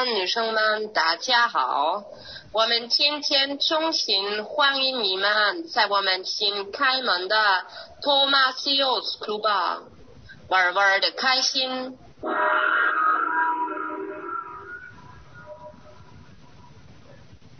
[0.00, 2.02] Gentlemen，女生们，大家好！
[2.50, 7.36] 我们今天衷心欢迎你们在我们新开门的
[8.00, 9.82] Tomasios Club
[10.48, 11.98] 玩玩的开心。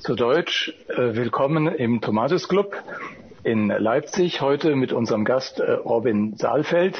[0.00, 2.74] Zu Deutsch, äh, willkommen im Tomasius Club
[3.44, 6.96] in Leipzig, heute mit unserem Gast äh, Robin Saalfeld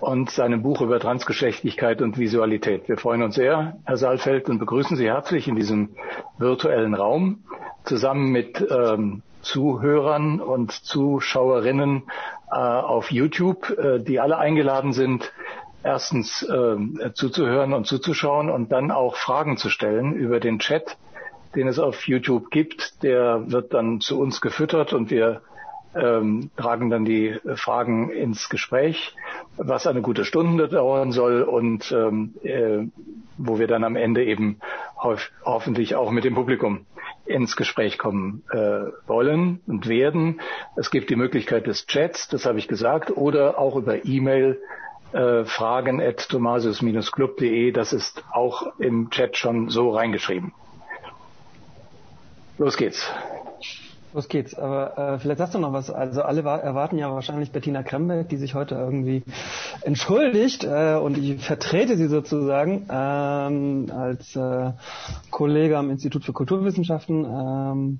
[0.00, 2.88] und seinem Buch über Transgeschlechtlichkeit und Visualität.
[2.88, 5.90] Wir freuen uns sehr, Herr Saalfeld, und begrüßen Sie herzlich in diesem
[6.38, 7.44] virtuellen Raum
[7.84, 12.04] zusammen mit ähm, Zuhörern und Zuschauerinnen
[12.50, 15.32] äh, auf YouTube, äh, die alle eingeladen sind,
[15.82, 20.96] erstens äh, zuzuhören und zuzuschauen und dann auch Fragen zu stellen über den Chat,
[21.54, 23.02] den es auf YouTube gibt.
[23.02, 25.42] Der wird dann zu uns gefüttert und wir
[25.94, 29.14] ähm, tragen dann die Fragen ins Gespräch,
[29.56, 32.86] was eine gute Stunde dauern soll und ähm, äh,
[33.36, 34.58] wo wir dann am Ende eben
[35.02, 36.86] ho hoffentlich auch mit dem Publikum
[37.26, 38.56] ins Gespräch kommen äh,
[39.06, 40.40] wollen und werden.
[40.76, 44.60] Es gibt die Möglichkeit des Chats, das habe ich gesagt, oder auch über E-Mail
[45.12, 47.72] äh, fragen at tomasius-club.de.
[47.72, 50.52] Das ist auch im Chat schon so reingeschrieben.
[52.58, 53.10] Los geht's.
[54.14, 54.54] Los geht's.
[54.54, 55.90] Aber äh, vielleicht sagst du noch was.
[55.90, 59.24] Also alle erwarten ja wahrscheinlich Bettina Krembeck, die sich heute irgendwie
[59.82, 64.70] entschuldigt äh, und ich vertrete sie sozusagen ähm, als äh,
[65.32, 67.24] Kollege am Institut für Kulturwissenschaften.
[67.24, 67.98] Ähm,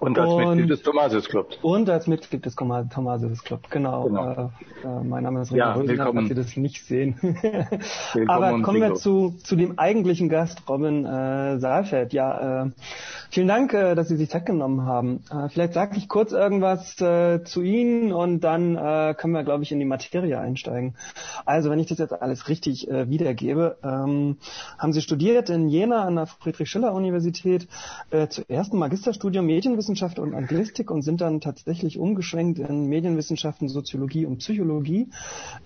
[0.00, 1.50] und als und, Mitglied des Thomasius Club.
[1.62, 4.06] Und als Mitglied des Thomasius Club, genau.
[4.06, 4.32] genau.
[4.32, 7.14] Äh, äh, mein Name ist Rita ja, Rösler, falls Sie das nicht sehen.
[8.26, 12.12] Aber kommen wir zu, zu dem eigentlichen Gast, Robin äh, Saalfeld.
[12.12, 12.70] Ja, äh,
[13.30, 15.22] vielen Dank, äh, dass Sie sich Zeit genommen haben.
[15.30, 19.62] Äh, vielleicht sage ich kurz irgendwas äh, zu Ihnen und dann äh, können wir, glaube
[19.62, 20.94] ich, in die Materie einsteigen.
[21.44, 24.38] Also, wenn ich das jetzt alles richtig äh, wiedergebe, ähm,
[24.78, 27.68] haben Sie studiert in Jena an der Friedrich-Schiller-Universität,
[28.10, 34.26] äh, zuerst ein Magisterstudium Medienwissenschaft und Anglistik und sind dann tatsächlich umgeschwenkt in Medienwissenschaften, Soziologie
[34.26, 35.08] und Psychologie.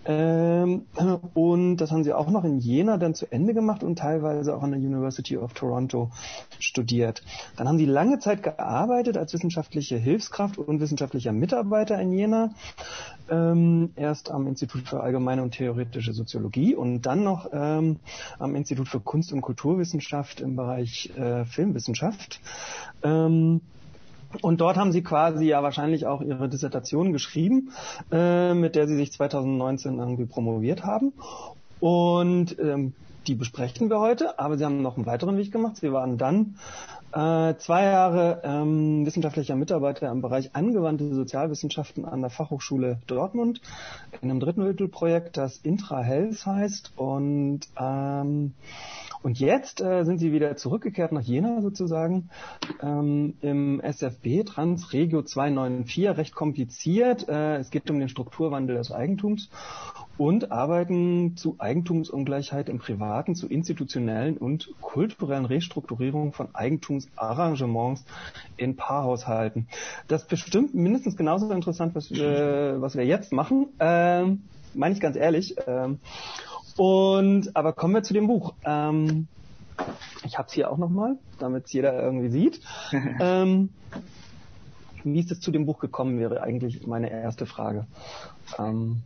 [0.05, 0.87] Ähm,
[1.35, 4.63] und das haben Sie auch noch in Jena dann zu Ende gemacht und teilweise auch
[4.63, 6.11] an der University of Toronto
[6.59, 7.23] studiert.
[7.57, 12.51] Dann haben Sie lange Zeit gearbeitet als wissenschaftlicher wissenschaftliche Hilfskraft und wissenschaftlicher Mitarbeiter in Jena.
[13.29, 17.99] Ähm, erst am Institut für allgemeine und theoretische Soziologie und dann noch ähm,
[18.39, 22.41] am Institut für Kunst- und Kulturwissenschaft im Bereich äh, Filmwissenschaft.
[23.03, 23.61] Ähm,
[24.43, 27.71] und dort haben Sie quasi ja wahrscheinlich auch Ihre Dissertation geschrieben,
[28.11, 31.13] äh, mit der Sie sich 2019 irgendwie promoviert haben.
[31.81, 32.95] Und ähm,
[33.27, 35.77] die besprechen wir heute, aber Sie haben noch einen weiteren Weg gemacht.
[35.77, 36.57] Sie waren dann
[37.17, 43.63] äh, zwei Jahre ähm, wissenschaftlicher Mitarbeiter im Bereich angewandte Sozialwissenschaften an der Fachhochschule Dortmund
[44.21, 46.93] in einem Drittmittelprojekt, das Intra-Health heißt.
[46.97, 48.53] Und, ähm,
[49.23, 52.29] und jetzt äh, sind sie wieder zurückgekehrt nach Jena sozusagen
[52.83, 57.29] ähm, im SFB Trans Regio 294, recht kompliziert.
[57.31, 59.49] Äh, es geht um den Strukturwandel des Eigentums
[60.19, 68.05] und arbeiten zu Eigentumsungleichheit im Privaten, zu institutionellen und kulturellen Restrukturierungen von Eigentumsarrangements
[68.57, 69.69] in Paarhaushalten.
[70.09, 73.69] Das ist bestimmt mindestens genauso interessant, was wir, was wir jetzt machen.
[73.79, 74.43] Ähm,
[74.75, 75.57] meine ich ganz ehrlich.
[75.67, 75.99] Ähm,
[76.77, 78.55] und aber kommen wir zu dem Buch.
[78.65, 79.29] Ähm,
[80.25, 82.61] ich habe es hier auch nochmal, damit es jeder irgendwie sieht.
[83.21, 83.71] ähm,
[85.05, 87.87] wie ist es zu dem Buch gekommen, wäre eigentlich meine erste Frage.
[88.59, 89.03] Ähm,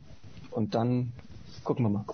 [0.51, 1.13] und dann
[1.65, 2.05] gucken wir mal.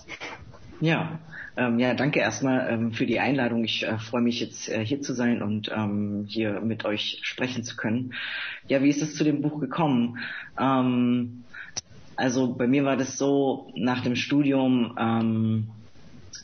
[0.80, 1.18] Ja,
[1.56, 3.64] ähm, ja, danke erstmal ähm, für die Einladung.
[3.64, 7.64] Ich äh, freue mich jetzt äh, hier zu sein und ähm, hier mit euch sprechen
[7.64, 8.12] zu können.
[8.68, 10.18] Ja, wie ist es zu dem Buch gekommen?
[10.58, 11.44] Ähm,
[12.14, 15.68] also bei mir war das so, nach dem Studium ähm,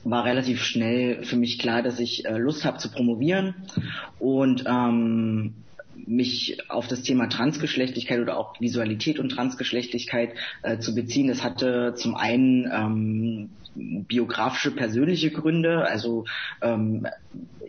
[0.04, 3.54] war relativ schnell für mich klar, dass ich äh, Lust habe zu promovieren
[4.18, 5.54] und ähm,
[5.94, 11.28] mich auf das Thema Transgeschlechtlichkeit oder auch Visualität und Transgeschlechtlichkeit äh, zu beziehen.
[11.28, 15.86] Das hatte zum einen ähm, biografische, persönliche Gründe.
[15.86, 16.24] Also
[16.60, 17.06] ähm,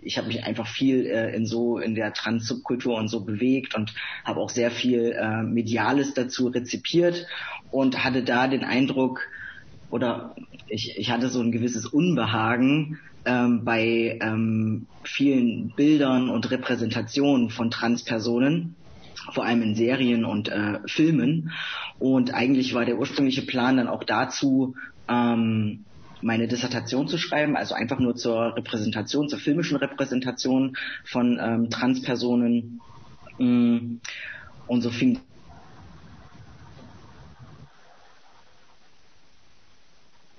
[0.01, 3.93] ich habe mich einfach viel äh, in so in der Trans-Subkultur und so bewegt und
[4.25, 7.25] habe auch sehr viel äh, Mediales dazu rezipiert
[7.71, 9.21] und hatte da den Eindruck,
[9.89, 10.35] oder
[10.67, 17.71] ich, ich hatte so ein gewisses Unbehagen ähm, bei ähm, vielen Bildern und Repräsentationen von
[17.71, 18.75] Transpersonen
[19.31, 21.51] vor allem in Serien und äh, Filmen.
[21.99, 24.75] Und eigentlich war der ursprüngliche Plan dann auch dazu,
[25.07, 25.85] ähm,
[26.21, 32.79] meine Dissertation zu schreiben, also einfach nur zur Repräsentation, zur filmischen Repräsentation von ähm, Transpersonen.
[33.37, 33.97] Mm,
[34.67, 35.19] und so fing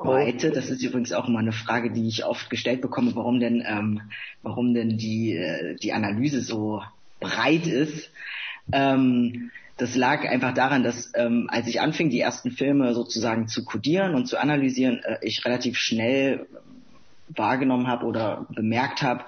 [0.04, 3.64] Weite, das ist übrigens auch immer eine Frage, die ich oft gestellt bekomme, warum denn,
[3.66, 4.02] ähm,
[4.42, 6.82] warum denn die, äh, die Analyse so
[7.20, 8.10] breit ist.
[8.72, 13.64] Ähm, das lag einfach daran, dass ähm, als ich anfing, die ersten Filme sozusagen zu
[13.64, 16.46] codieren und zu analysieren, äh, ich relativ schnell
[17.28, 19.24] wahrgenommen habe oder bemerkt habe,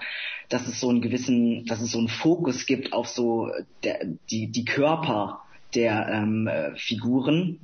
[0.49, 3.51] dass es so einen gewissen, dass es so einen Fokus gibt auf so
[3.83, 5.41] der, die, die Körper
[5.75, 7.59] der ähm, äh, Figuren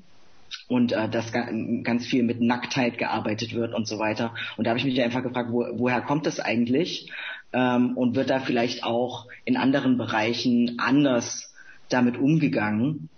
[0.69, 4.35] und äh, dass ganz viel mit Nacktheit gearbeitet wird und so weiter.
[4.56, 7.11] Und da habe ich mich einfach gefragt, wo, woher kommt das eigentlich?
[7.53, 11.53] Ähm, und wird da vielleicht auch in anderen Bereichen anders
[11.88, 13.09] damit umgegangen.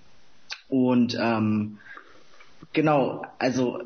[0.68, 1.78] Und ähm,
[2.74, 3.80] genau, also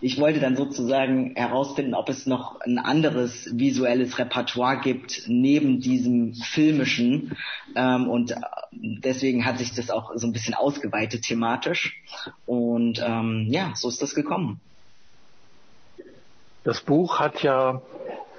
[0.00, 6.34] ich wollte dann sozusagen herausfinden, ob es noch ein anderes visuelles Repertoire gibt neben diesem
[6.34, 7.36] filmischen.
[7.74, 8.34] Ähm, und
[8.70, 12.00] deswegen hat sich das auch so ein bisschen ausgeweitet thematisch.
[12.46, 14.60] Und ähm, ja, so ist das gekommen.
[16.62, 17.82] Das Buch hat ja,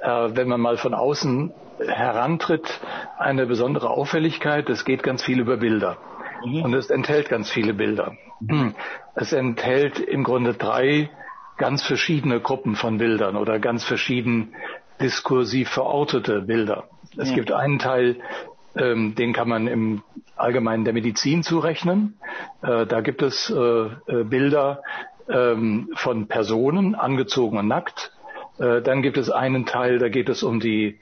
[0.02, 2.80] äh, wenn man mal von außen herantritt,
[3.18, 4.70] eine besondere Auffälligkeit.
[4.70, 5.98] Es geht ganz viel über Bilder.
[6.46, 6.64] Mhm.
[6.64, 8.18] Und es enthält ganz viele Bilder.
[9.16, 11.10] Es enthält im Grunde drei
[11.58, 14.56] ganz verschiedene Gruppen von Bildern oder ganz verschieden
[15.02, 16.86] diskursiv verortete Bilder.
[17.18, 17.36] Es ja.
[17.36, 18.18] gibt einen Teil,
[18.76, 20.02] ähm, den kann man im
[20.36, 22.18] Allgemeinen der Medizin zurechnen.
[22.62, 24.84] Äh, da gibt es äh, äh Bilder
[25.30, 28.12] ähm, von Personen, angezogen und nackt.
[28.58, 31.00] Äh, dann gibt es einen Teil, da geht es um die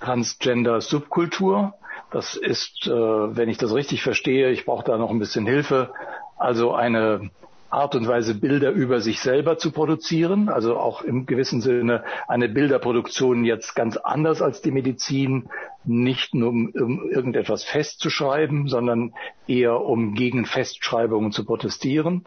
[0.00, 1.74] Transgender-Subkultur.
[2.10, 5.92] Das ist, äh, wenn ich das richtig verstehe, ich brauche da noch ein bisschen Hilfe,
[6.38, 7.30] also eine
[7.70, 12.48] Art und Weise, Bilder über sich selber zu produzieren, also auch im gewissen Sinne eine
[12.48, 15.48] Bilderproduktion jetzt ganz anders als die Medizin,
[15.84, 19.12] nicht nur um, um irgendetwas festzuschreiben, sondern
[19.46, 22.26] eher um gegen Festschreibungen zu protestieren.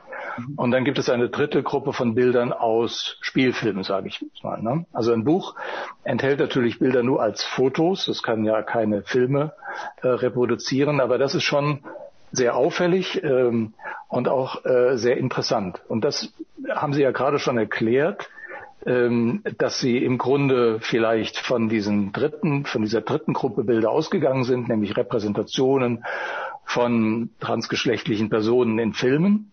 [0.55, 4.61] Und dann gibt es eine dritte Gruppe von Bildern aus Spielfilmen, sage ich mal.
[4.61, 4.85] Ne?
[4.93, 5.55] Also ein Buch
[6.03, 9.53] enthält natürlich Bilder nur als Fotos, das kann ja keine Filme
[10.01, 11.83] äh, reproduzieren, aber das ist schon
[12.31, 13.73] sehr auffällig ähm,
[14.07, 15.81] und auch äh, sehr interessant.
[15.87, 16.33] Und das
[16.69, 18.29] haben Sie ja gerade schon erklärt,
[18.85, 24.43] ähm, dass Sie im Grunde vielleicht von diesen dritten, von dieser dritten Gruppe Bilder ausgegangen
[24.43, 26.03] sind, nämlich Repräsentationen
[26.63, 29.51] von transgeschlechtlichen Personen in Filmen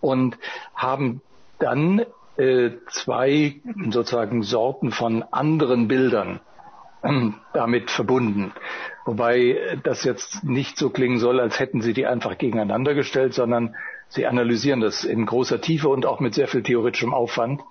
[0.00, 0.38] und
[0.74, 1.20] haben
[1.58, 2.04] dann
[2.36, 3.56] äh, zwei
[3.90, 6.40] sozusagen Sorten von anderen Bildern
[7.52, 8.52] damit verbunden.
[9.04, 13.74] Wobei das jetzt nicht so klingen soll, als hätten Sie die einfach gegeneinander gestellt, sondern
[14.08, 17.62] Sie analysieren das in großer Tiefe und auch mit sehr viel theoretischem Aufwand,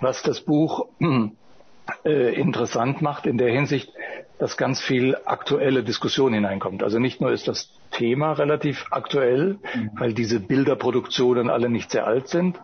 [0.00, 0.88] was das Buch
[2.04, 3.92] äh, interessant macht in der Hinsicht,
[4.38, 6.82] dass ganz viel aktuelle Diskussion hineinkommt.
[6.82, 9.90] Also nicht nur ist das Thema relativ aktuell, mhm.
[9.98, 12.60] weil diese Bilderproduktionen alle nicht sehr alt sind,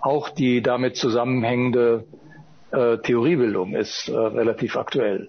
[0.00, 2.04] auch die damit zusammenhängende
[2.72, 5.28] äh, Theoriebildung ist äh, relativ aktuell.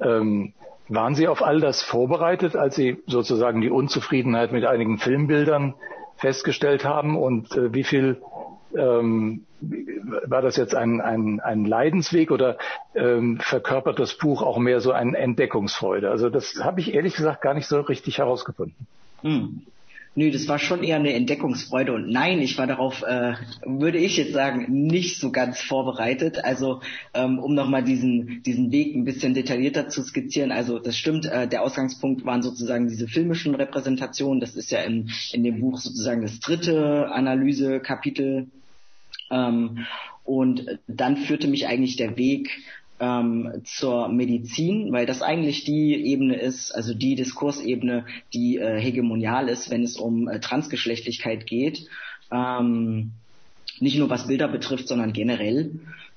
[0.00, 0.52] Ähm,
[0.88, 5.74] waren Sie auf all das vorbereitet, als Sie sozusagen die Unzufriedenheit mit einigen Filmbildern
[6.16, 7.16] festgestellt haben?
[7.16, 8.20] Und äh, wie viel
[8.76, 12.58] ähm, war das jetzt ein, ein, ein Leidensweg oder
[12.94, 16.10] ähm, verkörpert das Buch auch mehr so eine Entdeckungsfreude?
[16.10, 18.86] Also das habe ich ehrlich gesagt gar nicht so richtig herausgefunden.
[19.22, 19.62] Hm.
[20.16, 24.16] Nö, das war schon eher eine Entdeckungsfreude und nein, ich war darauf, äh, würde ich
[24.16, 26.44] jetzt sagen, nicht so ganz vorbereitet.
[26.44, 26.80] Also
[27.14, 30.52] ähm, um nochmal diesen diesen Weg ein bisschen detaillierter zu skizzieren.
[30.52, 34.38] Also das stimmt, äh, der Ausgangspunkt waren sozusagen diese filmischen Repräsentationen.
[34.38, 38.46] Das ist ja in in dem Buch sozusagen das dritte Analysekapitel.
[39.32, 39.84] Ähm,
[40.22, 42.50] und dann führte mich eigentlich der Weg
[43.00, 49.48] ähm, zur Medizin, weil das eigentlich die Ebene ist, also die Diskursebene, die äh, hegemonial
[49.48, 51.86] ist, wenn es um äh, Transgeschlechtlichkeit geht.
[52.30, 53.12] Ähm,
[53.80, 55.72] nicht nur was Bilder betrifft, sondern generell.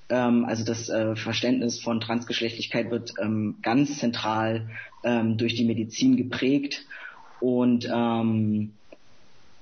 [0.09, 4.69] Ähm, also das äh, Verständnis von Transgeschlechtlichkeit wird ähm, ganz zentral
[5.03, 6.85] ähm, durch die Medizin geprägt.
[7.39, 8.73] Und ähm,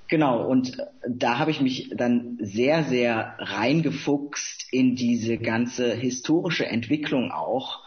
[0.08, 0.76] Genau, und
[1.08, 7.82] da habe ich mich dann sehr, sehr reingefuchst in diese ganze historische Entwicklung auch.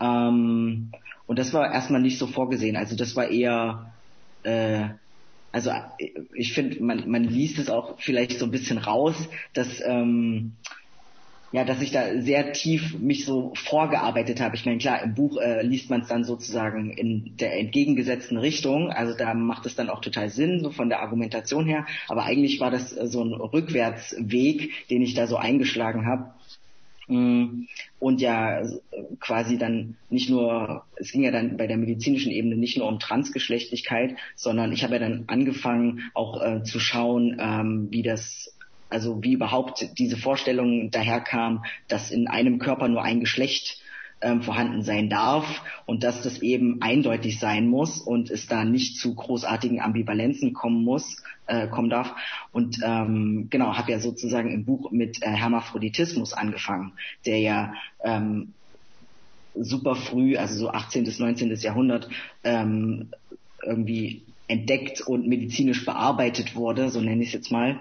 [0.00, 0.92] Ähm,
[1.26, 2.76] und das war erstmal nicht so vorgesehen.
[2.76, 3.92] Also das war eher,
[4.44, 4.88] äh,
[5.50, 5.72] also
[6.34, 10.58] ich finde, man, man liest es auch vielleicht so ein bisschen raus, dass ähm,
[11.54, 14.56] ja, dass ich da sehr tief mich so vorgearbeitet habe.
[14.56, 18.90] Ich meine, klar, im Buch äh, liest man es dann sozusagen in der entgegengesetzten Richtung.
[18.90, 21.86] Also da macht es dann auch total Sinn, so von der Argumentation her.
[22.08, 26.32] Aber eigentlich war das äh, so ein Rückwärtsweg, den ich da so eingeschlagen habe.
[27.06, 27.66] Mm,
[28.00, 28.62] und ja
[29.20, 32.98] quasi dann nicht nur, es ging ja dann bei der medizinischen Ebene nicht nur um
[32.98, 38.54] Transgeschlechtlichkeit, sondern ich habe ja dann angefangen auch äh, zu schauen, ähm, wie das
[38.94, 43.82] also wie überhaupt diese Vorstellung daherkam, dass in einem Körper nur ein Geschlecht
[44.20, 48.96] ähm, vorhanden sein darf und dass das eben eindeutig sein muss und es da nicht
[48.96, 52.14] zu großartigen Ambivalenzen kommen muss, äh, kommen darf.
[52.52, 56.92] Und ähm, genau, habe ja sozusagen im Buch mit äh, Hermaphroditismus angefangen,
[57.26, 57.74] der ja
[58.04, 58.52] ähm,
[59.56, 61.02] super früh, also so 18.
[61.02, 61.52] bis 19.
[61.56, 62.08] Jahrhundert,
[62.44, 63.08] ähm,
[63.60, 67.80] irgendwie entdeckt und medizinisch bearbeitet wurde, so nenne ich es jetzt mal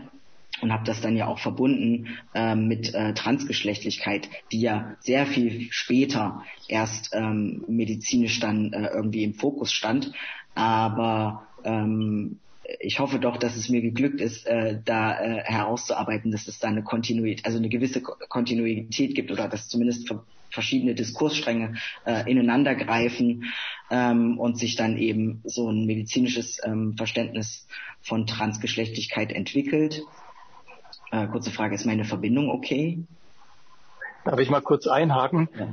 [0.62, 5.68] und habe das dann ja auch verbunden äh, mit äh, Transgeschlechtlichkeit, die ja sehr viel
[5.72, 10.12] später erst ähm, medizinisch dann äh, irgendwie im Fokus stand.
[10.56, 12.40] Aber ähm,
[12.80, 16.70] ich hoffe doch, dass es mir geglückt ist, äh, da äh, herauszuarbeiten, dass es da
[16.70, 20.10] eine Kontinuität, also eine gewisse Kontinuität gibt oder dass zumindest
[20.50, 23.52] verschiedene Diskursstränge äh, ineinander greifen
[23.90, 27.68] ähm, und sich dann eben so ein medizinisches ähm, Verständnis
[28.02, 30.04] von Transgeschlechtlichkeit entwickelt.
[31.14, 33.04] Äh, kurze Frage, ist meine Verbindung okay?
[34.26, 35.48] Darf ich mal kurz einhaken?
[35.56, 35.68] Ja,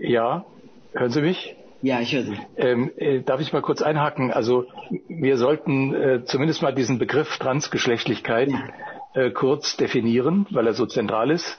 [0.00, 0.44] ja.
[0.92, 1.54] hören Sie mich?
[1.82, 2.36] Ja, ich höre Sie.
[2.56, 4.32] Ähm, äh, darf ich mal kurz einhaken?
[4.32, 4.64] Also
[5.08, 9.22] wir sollten äh, zumindest mal diesen Begriff Transgeschlechtlichkeit ja.
[9.22, 11.58] äh, kurz definieren, weil er so zentral ist.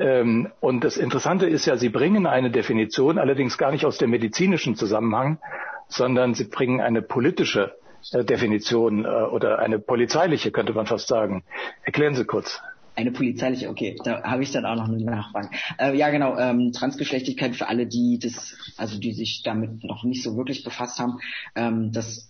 [0.00, 4.10] Ähm, und das Interessante ist ja, Sie bringen eine Definition, allerdings gar nicht aus dem
[4.10, 5.38] medizinischen Zusammenhang,
[5.86, 7.77] sondern Sie bringen eine politische
[8.12, 11.44] Definition äh, oder eine polizeiliche, könnte man fast sagen.
[11.84, 12.60] Erklären Sie kurz.
[12.94, 15.50] Eine polizeiliche, okay, da habe ich dann auch noch eine Nachfrage.
[15.78, 20.22] Äh, ja, genau, ähm, Transgeschlechtlichkeit für alle, die das, also die sich damit noch nicht
[20.22, 21.20] so wirklich befasst haben,
[21.54, 22.28] ähm, das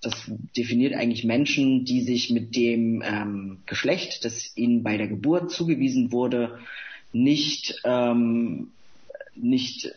[0.00, 5.50] das definiert eigentlich Menschen, die sich mit dem ähm, Geschlecht, das ihnen bei der Geburt
[5.50, 6.58] zugewiesen wurde,
[7.12, 8.68] nicht ähm,
[9.34, 9.92] nicht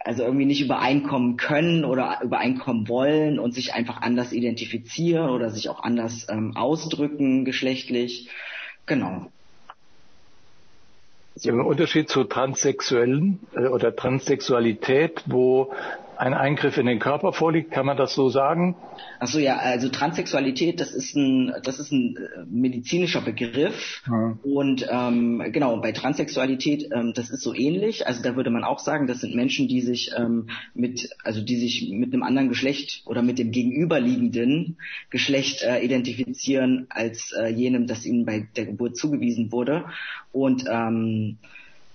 [0.00, 5.68] also irgendwie nicht übereinkommen können oder übereinkommen wollen und sich einfach anders identifizieren oder sich
[5.68, 8.28] auch anders ähm, ausdrücken geschlechtlich.
[8.86, 9.30] Genau.
[11.34, 11.48] So.
[11.50, 15.72] Im Unterschied zu Transsexuellen äh, oder Transsexualität, wo
[16.16, 18.76] ein Eingriff in den Körper vorliegt, kann man das so sagen?
[19.18, 24.02] Achso, ja, also Transsexualität, das ist ein, das ist ein äh, medizinischer Begriff.
[24.06, 24.38] Ja.
[24.42, 28.06] Und ähm, genau, bei Transsexualität, ähm, das ist so ähnlich.
[28.06, 31.56] Also da würde man auch sagen, das sind Menschen, die sich ähm, mit, also die
[31.56, 34.78] sich mit einem anderen Geschlecht oder mit dem gegenüberliegenden
[35.10, 39.84] Geschlecht äh, identifizieren als äh, jenem, das ihnen bei der Geburt zugewiesen wurde.
[40.32, 41.38] Und ähm,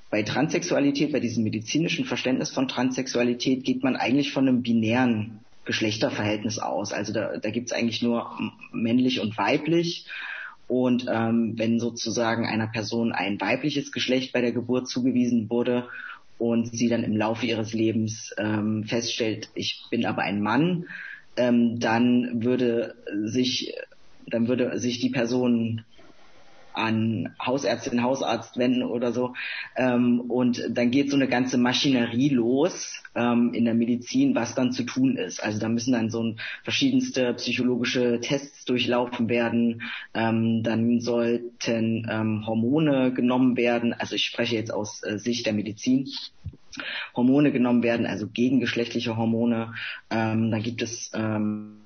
[0.10, 6.60] bei Transsexualität, bei diesem medizinischen Verständnis von Transsexualität geht man eigentlich von einem binären Geschlechterverhältnis
[6.60, 6.94] aus.
[6.94, 8.32] Also da, da gibt es eigentlich nur
[8.72, 10.06] männlich und weiblich.
[10.68, 15.88] Und ähm, wenn sozusagen einer Person ein weibliches Geschlecht bei der Geburt zugewiesen wurde
[16.38, 20.86] und sie dann im Laufe ihres Lebens ähm, feststellt, ich bin aber ein Mann,
[21.36, 22.96] ähm, dann würde
[23.26, 23.74] sich
[24.30, 25.84] dann würde sich die Person
[26.78, 29.34] an Hausärztin, Hausarzt wenden oder so.
[29.76, 34.72] Ähm, und dann geht so eine ganze Maschinerie los ähm, in der Medizin, was dann
[34.72, 35.44] zu tun ist.
[35.44, 39.82] Also da müssen dann so ein, verschiedenste psychologische Tests durchlaufen werden.
[40.14, 43.94] Ähm, dann sollten ähm, Hormone genommen werden.
[43.94, 46.08] Also ich spreche jetzt aus äh, Sicht der Medizin.
[47.16, 49.74] Hormone genommen werden, also gegengeschlechtliche Hormone.
[50.12, 51.78] Ähm, dann gibt es ähm,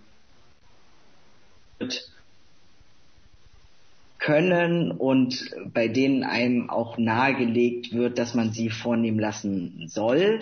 [4.22, 10.40] können und bei denen einem auch nahegelegt wird, dass man sie vornehmen lassen soll.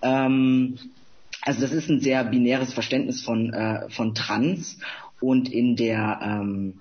[0.00, 0.78] Ähm,
[1.42, 4.78] also das ist ein sehr binäres Verständnis von, äh, von Trans
[5.20, 6.80] und in der, ähm,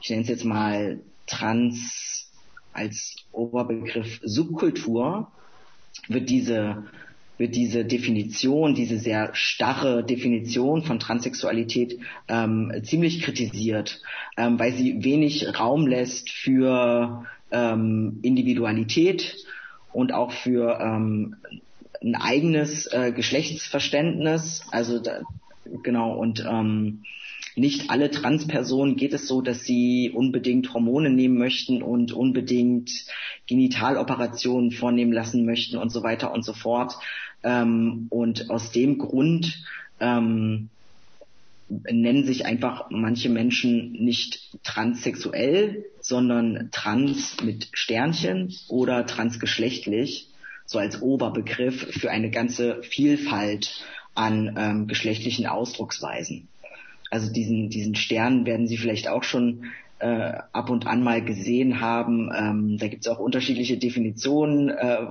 [0.00, 2.30] ich nenne es jetzt mal Trans
[2.72, 5.30] als Oberbegriff Subkultur,
[6.08, 6.84] wird diese
[7.38, 14.02] wird diese Definition, diese sehr starre Definition von Transsexualität ähm, ziemlich kritisiert,
[14.36, 19.36] ähm, weil sie wenig Raum lässt für ähm, Individualität
[19.92, 21.36] und auch für ähm,
[22.02, 24.62] ein eigenes äh, Geschlechtsverständnis.
[24.70, 25.20] Also da,
[25.82, 27.04] genau und ähm,
[27.58, 32.90] nicht alle Transpersonen geht es so, dass sie unbedingt Hormone nehmen möchten und unbedingt
[33.46, 36.94] Genitaloperationen vornehmen lassen möchten und so weiter und so fort.
[37.42, 39.62] Ähm, und aus dem Grund
[40.00, 40.68] ähm,
[41.68, 50.28] nennen sich einfach manche Menschen nicht transsexuell, sondern trans mit Sternchen oder transgeschlechtlich,
[50.64, 56.48] so als Oberbegriff für eine ganze Vielfalt an ähm, geschlechtlichen Ausdrucksweisen.
[57.10, 59.64] Also diesen, diesen Stern werden Sie vielleicht auch schon
[60.00, 62.30] äh, ab und an mal gesehen haben.
[62.34, 65.06] Ähm, da gibt es auch unterschiedliche Definitionen, äh,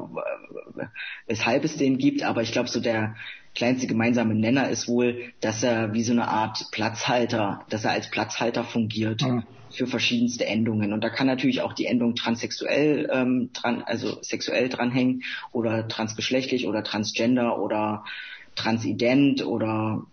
[1.25, 3.15] weshalb es den gibt, aber ich glaube, so der
[3.55, 8.09] kleinste gemeinsame Nenner ist wohl, dass er wie so eine Art Platzhalter, dass er als
[8.09, 9.21] Platzhalter fungiert.
[9.21, 10.93] Mhm für verschiedenste Endungen.
[10.93, 16.67] Und da kann natürlich auch die Endung transsexuell ähm, dran, also sexuell dranhängen oder transgeschlechtlich
[16.67, 18.05] oder transgender oder
[18.55, 20.03] transident oder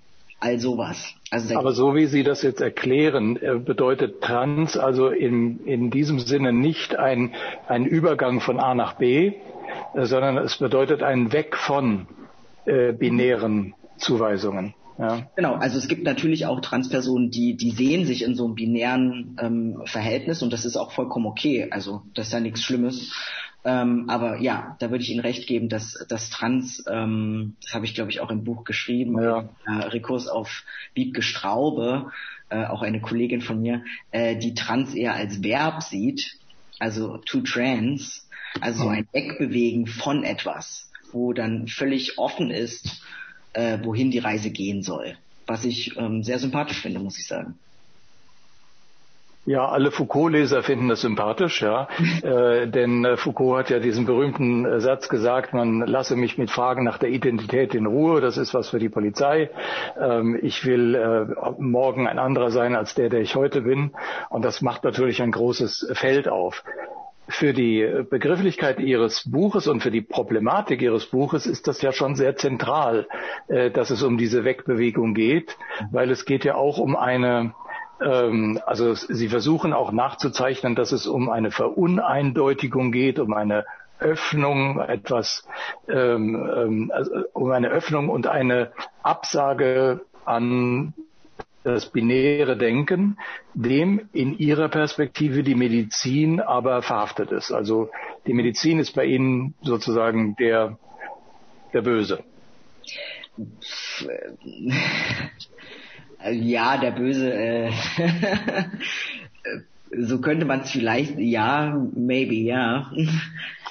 [0.45, 1.15] all sowas.
[1.31, 6.19] Also Aber so wie Sie das jetzt erklären, äh, bedeutet trans also in, in diesem
[6.19, 7.33] Sinne nicht ein,
[7.67, 9.33] ein Übergang von A nach B,
[9.95, 12.07] äh, sondern es bedeutet ein Weg von
[12.67, 14.75] äh, binären Zuweisungen.
[14.99, 15.27] Ja.
[15.35, 19.37] Genau, also es gibt natürlich auch Transpersonen, die, die sehen sich in so einem binären
[19.41, 21.69] ähm, Verhältnis und das ist auch vollkommen okay.
[21.71, 23.13] Also das ist ja nichts Schlimmes.
[23.65, 27.87] Ähm, aber ja, da würde ich Ihnen recht geben, dass das Trans, ähm, das habe
[27.87, 29.49] ich glaube ich auch im Buch geschrieben, ja.
[29.67, 32.11] äh, Rekurs auf Wiebke Straube,
[32.51, 36.39] äh, auch eine Kollegin von mir, äh, die Trans eher als Verb sieht,
[36.79, 38.29] also to trans,
[38.61, 43.01] also ein Wegbewegen von etwas wo dann völlig offen ist,
[43.55, 45.17] äh, wohin die Reise gehen soll.
[45.47, 47.59] Was ich ähm, sehr sympathisch finde, muss ich sagen.
[49.47, 51.89] Ja, alle Foucault-Leser finden das sympathisch, ja.
[52.23, 56.51] äh, denn äh, Foucault hat ja diesen berühmten äh, Satz gesagt, man lasse mich mit
[56.51, 59.51] Fragen nach der Identität in Ruhe, das ist was für die Polizei.
[60.01, 61.27] Ähm, ich will äh,
[61.59, 63.93] morgen ein anderer sein als der, der ich heute bin.
[64.31, 66.65] Und das macht natürlich ein großes Feld auf
[67.29, 72.17] für die Begrifflichkeit Ihres Buches und für die Problematik Ihres Buches ist das ja schon
[72.17, 73.07] sehr zentral,
[73.49, 75.57] äh, dass es um diese Wegbewegung geht,
[75.91, 77.55] weil es geht ja auch um eine
[77.99, 83.65] also Sie versuchen auch nachzuzeichnen, dass es um eine Veruneindeutigung geht, um eine
[83.99, 85.47] Öffnung, etwas,
[85.89, 90.95] ähm, ähm also um eine Öffnung und eine Absage an
[91.63, 93.17] das binäre Denken,
[93.55, 97.53] dem in Ihrer Perspektive die Medizin aber verhaftet ist.
[97.53, 97.91] Also
[98.27, 100.79] die Medizin ist bei Ihnen sozusagen der,
[101.73, 102.23] der Böse.
[106.31, 107.33] Ja, der Böse.
[107.33, 107.71] Äh,
[109.97, 112.91] so könnte man es vielleicht, ja, maybe, ja.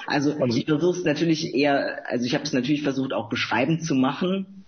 [0.06, 3.94] Also ich versuche es natürlich eher, also ich habe es natürlich versucht auch beschreibend zu
[3.94, 4.64] machen,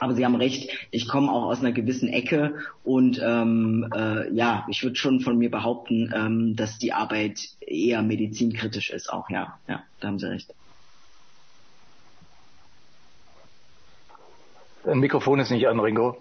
[0.00, 4.66] aber Sie haben recht, ich komme auch aus einer gewissen Ecke und ähm, äh, ja,
[4.68, 9.58] ich würde schon von mir behaupten, ähm, dass die Arbeit eher medizinkritisch ist auch, ja,
[9.68, 10.54] ja, da haben Sie recht.
[14.84, 16.16] Mikrofon ist nicht an, Ringo.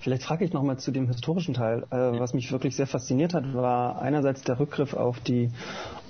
[0.00, 1.84] Vielleicht frage ich nochmal zu dem historischen Teil.
[1.90, 5.50] Äh, was mich wirklich sehr fasziniert hat, war einerseits der Rückgriff auf die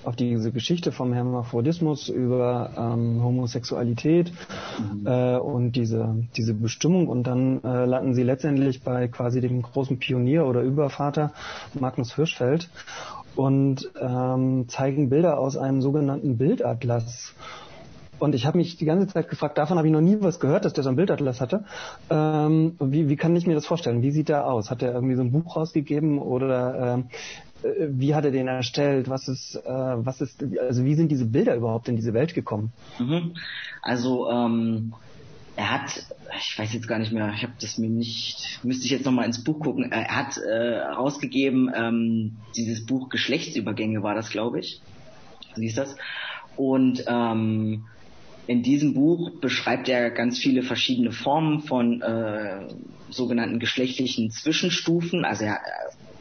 [0.05, 4.33] auf diese Geschichte vom Hermaphrodismus über ähm, Homosexualität
[4.79, 5.07] mhm.
[5.07, 9.99] äh, und diese diese Bestimmung und dann äh, landen sie letztendlich bei quasi dem großen
[9.99, 11.33] Pionier oder Übervater
[11.79, 12.71] Magnus Hirschfeld
[13.37, 17.35] und ähm, zeigen Bilder aus einem sogenannten Bildatlas
[18.19, 20.65] und ich habe mich die ganze Zeit gefragt, davon habe ich noch nie was gehört,
[20.65, 21.65] dass der so ein Bildatlas hatte.
[22.11, 24.03] Ähm, wie, wie kann ich mir das vorstellen?
[24.03, 24.71] Wie sieht der aus?
[24.71, 27.05] Hat er irgendwie so ein Buch rausgegeben oder ähm,
[27.63, 29.09] äh, wie hat er den erstellt?
[29.09, 32.73] Was ist, äh, was ist, also wie sind diese Bilder überhaupt in diese Welt gekommen?
[32.99, 33.35] Mhm.
[33.83, 34.95] Also ähm,
[35.57, 36.07] er hat,
[36.39, 39.27] ich weiß jetzt gar nicht mehr, ich habe das mir nicht, müsste ich jetzt nochmal
[39.27, 39.91] ins Buch gucken.
[39.91, 44.81] Er hat äh, rausgegeben, ähm, dieses Buch Geschlechtsübergänge war das, glaube ich.
[45.57, 45.97] Wie ist das?
[46.57, 47.87] Und ähm,
[48.49, 52.67] in diesem Buch beschreibt er ganz viele verschiedene Formen von äh,
[53.11, 55.27] sogenannten geschlechtlichen Zwischenstufen.
[55.27, 55.61] Also er,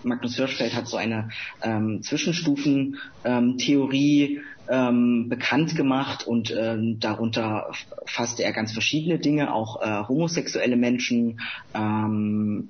[0.03, 1.29] Magnus Hirschfeld hat so eine
[1.63, 7.71] ähm, Zwischenstufen-Theorie ähm, bekannt gemacht und ähm, darunter
[8.05, 11.39] fasste er ganz verschiedene Dinge, auch äh, homosexuelle Menschen,
[11.73, 12.67] ähm,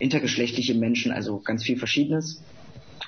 [0.00, 2.42] intergeschlechtliche Menschen, also ganz viel Verschiedenes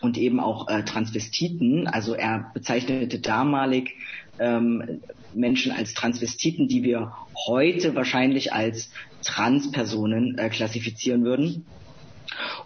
[0.00, 1.87] und eben auch äh, Transvestiten.
[1.87, 3.96] Also er bezeichnete damalig
[4.38, 5.00] ähm,
[5.34, 7.12] Menschen als Transvestiten, die wir
[7.46, 8.90] heute wahrscheinlich als
[9.22, 11.66] Transpersonen äh, klassifizieren würden.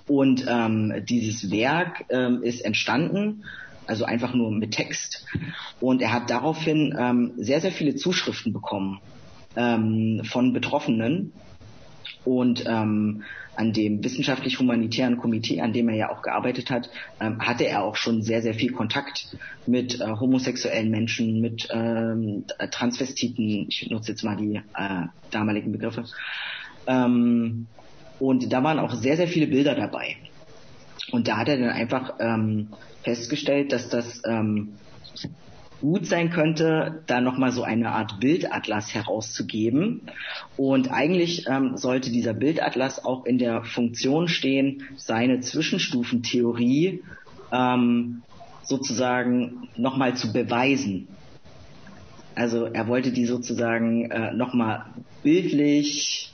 [0.06, 3.44] Und ähm, dieses Werk ähm, ist entstanden,
[3.86, 5.24] also einfach nur mit Text.
[5.80, 9.00] Und er hat daraufhin ähm, sehr, sehr viele Zuschriften bekommen
[9.56, 11.32] ähm, von Betroffenen.
[12.24, 13.22] Und ähm,
[13.56, 17.96] an dem wissenschaftlich-humanitären Komitee, an dem er ja auch gearbeitet hat, ähm, hatte er auch
[17.96, 19.36] schon sehr, sehr viel Kontakt
[19.66, 26.04] mit äh, homosexuellen Menschen, mit ähm, Transvestiten, ich nutze jetzt mal die äh, damaligen Begriffe.
[26.86, 27.66] Ähm,
[28.18, 30.16] Und da waren auch sehr, sehr viele Bilder dabei.
[31.10, 32.68] Und da hat er dann einfach ähm,
[33.02, 34.74] festgestellt, dass das ähm,
[35.82, 40.02] gut sein könnte, da nochmal so eine Art Bildatlas herauszugeben.
[40.56, 47.02] Und eigentlich ähm, sollte dieser Bildatlas auch in der Funktion stehen, seine Zwischenstufentheorie
[47.52, 48.22] ähm,
[48.62, 51.08] sozusagen nochmal zu beweisen.
[52.36, 54.86] Also er wollte die sozusagen äh, nochmal
[55.24, 56.32] bildlich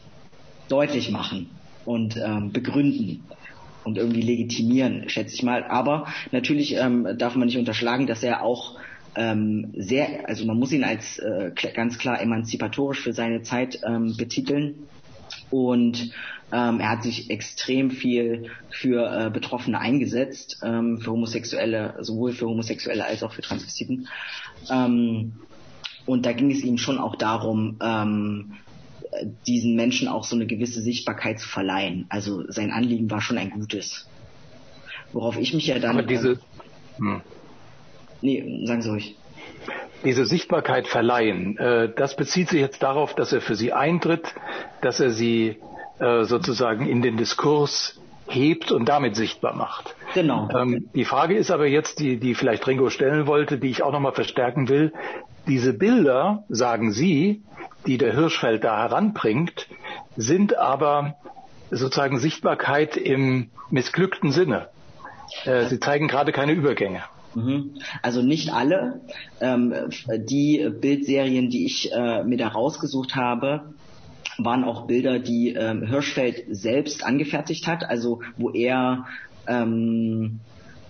[0.68, 1.48] deutlich machen
[1.87, 3.24] und ähm, begründen
[3.84, 5.64] und irgendwie legitimieren, schätze ich mal.
[5.64, 8.78] Aber natürlich ähm, darf man nicht unterschlagen, dass er auch
[9.14, 14.16] ähm, sehr, also man muss ihn als äh, ganz klar emanzipatorisch für seine Zeit ähm,
[14.16, 14.75] betiteln.
[15.51, 16.12] Und
[16.53, 22.47] ähm, er hat sich extrem viel für äh, Betroffene eingesetzt, ähm, für Homosexuelle, sowohl für
[22.47, 24.09] Homosexuelle als auch für Transvestiten.
[24.71, 25.33] Ähm,
[26.07, 28.55] und da ging es ihm schon auch darum, ähm,
[29.47, 32.07] diesen Menschen auch so eine gewisse Sichtbarkeit zu verleihen.
[32.09, 34.09] Also sein Anliegen war schon ein gutes.
[35.12, 35.99] Worauf ich mich ja dann.
[35.99, 36.40] Aber diese.
[36.99, 37.21] Hm.
[38.20, 39.16] Nee, sagen Sie ruhig.
[40.04, 44.35] Diese Sichtbarkeit verleihen, äh, das bezieht sich jetzt darauf, dass er für sie eintritt,
[44.81, 45.57] dass er sie
[45.98, 49.94] äh, sozusagen in den Diskurs hebt und damit sichtbar macht.
[50.14, 50.48] Genau.
[50.54, 53.92] Ähm, die Frage ist aber jetzt, die, die vielleicht Ringo stellen wollte, die ich auch
[53.92, 54.92] nochmal verstärken will.
[55.48, 57.42] Diese Bilder, sagen Sie,
[57.87, 59.66] die der Hirschfeld da heranbringt,
[60.16, 61.16] sind aber
[61.70, 64.68] sozusagen Sichtbarkeit im missglückten Sinne.
[65.44, 67.02] Äh, sie zeigen gerade keine Übergänge.
[67.38, 67.74] Mhm.
[68.03, 69.01] Also nicht alle.
[69.40, 69.74] Ähm,
[70.09, 73.74] die Bildserien, die ich äh, mir da rausgesucht habe,
[74.38, 79.07] waren auch Bilder, die ähm, Hirschfeld selbst angefertigt hat, also wo er
[79.46, 80.40] ähm,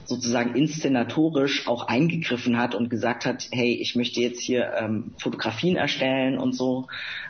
[0.04, 5.76] sozusagen inszenatorisch auch eingegriffen hat und gesagt hat, hey, ich möchte jetzt hier ähm, Fotografien
[5.76, 6.86] erstellen und so.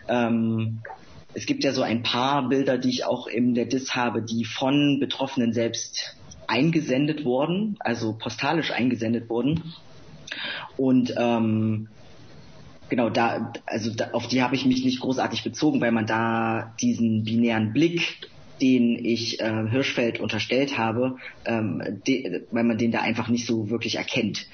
[0.08, 0.80] Ähm,
[1.34, 4.44] es gibt ja so ein paar Bilder, die ich auch in der DIS habe, die
[4.44, 6.16] von Betroffenen selbst
[6.48, 9.62] eingesendet wurden, also postalisch eingesendet wurden.
[10.76, 11.88] Und ähm,
[12.88, 16.74] genau da, also da, auf die habe ich mich nicht großartig bezogen, weil man da
[16.80, 18.18] diesen binären Blick
[18.60, 23.70] den ich äh, Hirschfeld unterstellt habe, ähm, de, weil man den da einfach nicht so
[23.70, 24.46] wirklich erkennt.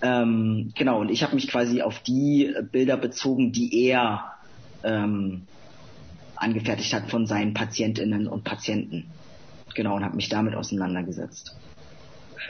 [0.00, 4.32] Ähm, genau, und ich habe mich quasi auf die Bilder bezogen, die er
[4.82, 5.42] ähm,
[6.36, 9.06] angefertigt hat von seinen Patientinnen und Patienten.
[9.74, 11.56] Genau, und habe mich damit auseinandergesetzt.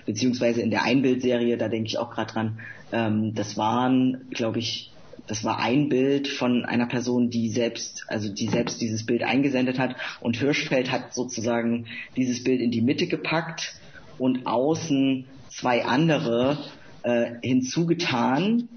[0.07, 2.59] Beziehungsweise in der Einbildserie, da denke ich auch gerade dran,
[2.93, 4.93] ähm, das waren, glaube ich,
[5.27, 9.79] das war ein Bild von einer Person, die selbst, also die selbst dieses Bild eingesendet
[9.79, 13.75] hat und Hirschfeld hat sozusagen dieses Bild in die Mitte gepackt
[14.19, 16.59] und außen zwei andere
[17.03, 18.69] äh, hinzugetan,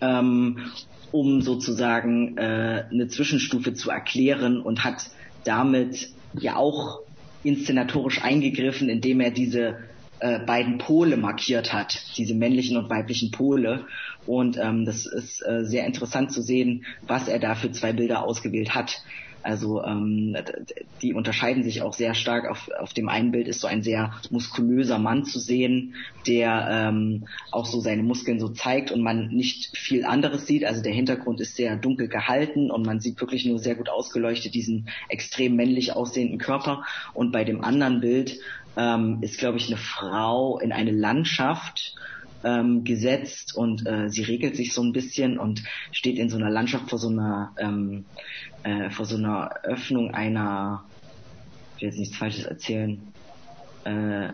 [0.00, 0.58] ähm,
[1.12, 5.10] um sozusagen äh, eine Zwischenstufe zu erklären und hat
[5.44, 7.00] damit ja auch
[7.48, 9.76] inszenatorisch eingegriffen, indem er diese
[10.20, 13.86] äh, beiden Pole markiert hat, diese männlichen und weiblichen Pole.
[14.26, 18.22] Und ähm, das ist äh, sehr interessant zu sehen, was er da für zwei Bilder
[18.22, 19.02] ausgewählt hat.
[19.48, 20.36] Also ähm,
[21.00, 22.50] die unterscheiden sich auch sehr stark.
[22.50, 25.94] Auf, auf dem einen Bild ist so ein sehr muskulöser Mann zu sehen,
[26.26, 30.66] der ähm, auch so seine Muskeln so zeigt und man nicht viel anderes sieht.
[30.66, 34.52] Also der Hintergrund ist sehr dunkel gehalten und man sieht wirklich nur sehr gut ausgeleuchtet
[34.52, 36.84] diesen extrem männlich aussehenden Körper.
[37.14, 38.38] Und bei dem anderen Bild
[38.76, 41.94] ähm, ist, glaube ich, eine Frau in eine Landschaft
[42.44, 46.50] ähm, gesetzt und äh, sie regelt sich so ein bisschen und steht in so einer
[46.50, 48.04] Landschaft vor so einer ähm,
[48.62, 50.84] äh, vor so einer Öffnung einer
[51.76, 53.00] ich will jetzt nichts Falsches erzählen
[53.84, 54.28] äh,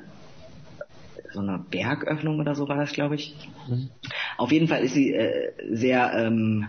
[1.32, 3.34] so einer Bergöffnung oder so war das glaube ich
[3.68, 3.88] mhm.
[4.36, 6.66] auf jeden Fall ist sie äh, sehr ähm,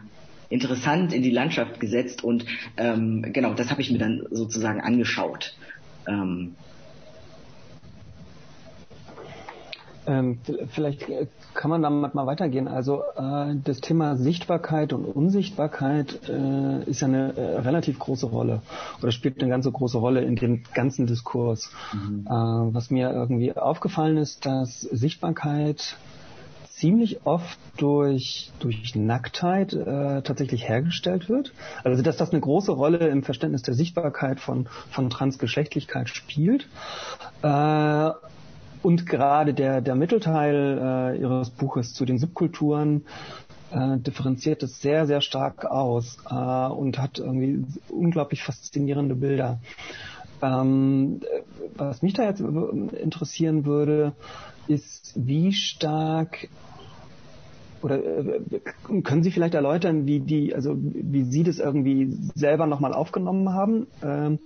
[0.50, 2.46] interessant in die Landschaft gesetzt und
[2.78, 5.56] ähm, genau das habe ich mir dann sozusagen angeschaut
[6.08, 6.56] ähm,
[10.08, 10.40] Ähm,
[10.70, 12.68] vielleicht äh, kann man damit mal weitergehen.
[12.68, 18.62] Also äh, das Thema Sichtbarkeit und Unsichtbarkeit äh, ist ja eine äh, relativ große Rolle
[19.02, 21.72] oder spielt eine ganz große Rolle in dem ganzen Diskurs.
[21.94, 22.26] Mhm.
[22.28, 25.98] Äh, was mir irgendwie aufgefallen ist, dass Sichtbarkeit
[26.76, 31.54] ziemlich oft durch, durch Nacktheit äh, tatsächlich hergestellt wird.
[31.84, 36.68] Also dass das eine große Rolle im Verständnis der Sichtbarkeit von, von Transgeschlechtlichkeit spielt.
[37.42, 38.12] Äh,
[38.86, 43.06] und gerade der, der Mittelteil äh, Ihres Buches zu den Subkulturen
[43.72, 49.60] äh, differenziert es sehr, sehr stark aus äh, und hat irgendwie unglaublich faszinierende Bilder.
[50.44, 51.22] Ähm,
[51.76, 54.14] was mich da jetzt interessieren würde,
[54.68, 56.48] ist, wie stark
[57.82, 58.42] oder äh,
[59.04, 63.88] können Sie vielleicht erläutern, wie die, also wie Sie das irgendwie selber nochmal aufgenommen haben
[64.04, 64.40] ähm,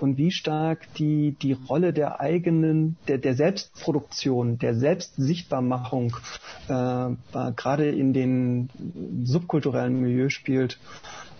[0.00, 6.16] und wie stark die die Rolle der eigenen, der der Selbstproduktion, der Selbstsichtbarmachung
[6.68, 7.10] äh,
[7.56, 8.70] gerade in den
[9.24, 10.78] subkulturellen Milieu spielt,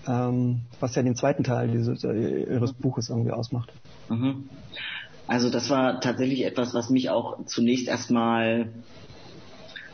[0.07, 3.73] ähm, was ja den zweiten Teil dieses, äh, Ihres Buches irgendwie ausmacht.
[4.09, 4.49] Mhm.
[5.27, 8.69] Also das war tatsächlich etwas, was mich auch zunächst erstmal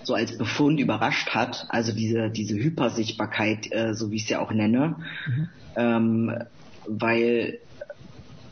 [0.03, 4.41] so als Befund überrascht hat, also diese, diese Hypersichtbarkeit, äh, so wie ich es ja
[4.41, 5.49] auch nenne, mhm.
[5.77, 6.35] ähm,
[6.87, 7.59] weil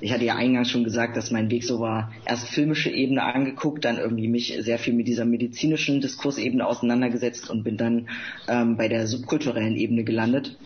[0.01, 3.85] ich hatte ja eingangs schon gesagt, dass mein Weg so war, erst filmische Ebene angeguckt,
[3.85, 8.09] dann irgendwie mich sehr viel mit dieser medizinischen Diskursebene auseinandergesetzt und bin dann
[8.47, 10.57] ähm, bei der subkulturellen Ebene gelandet.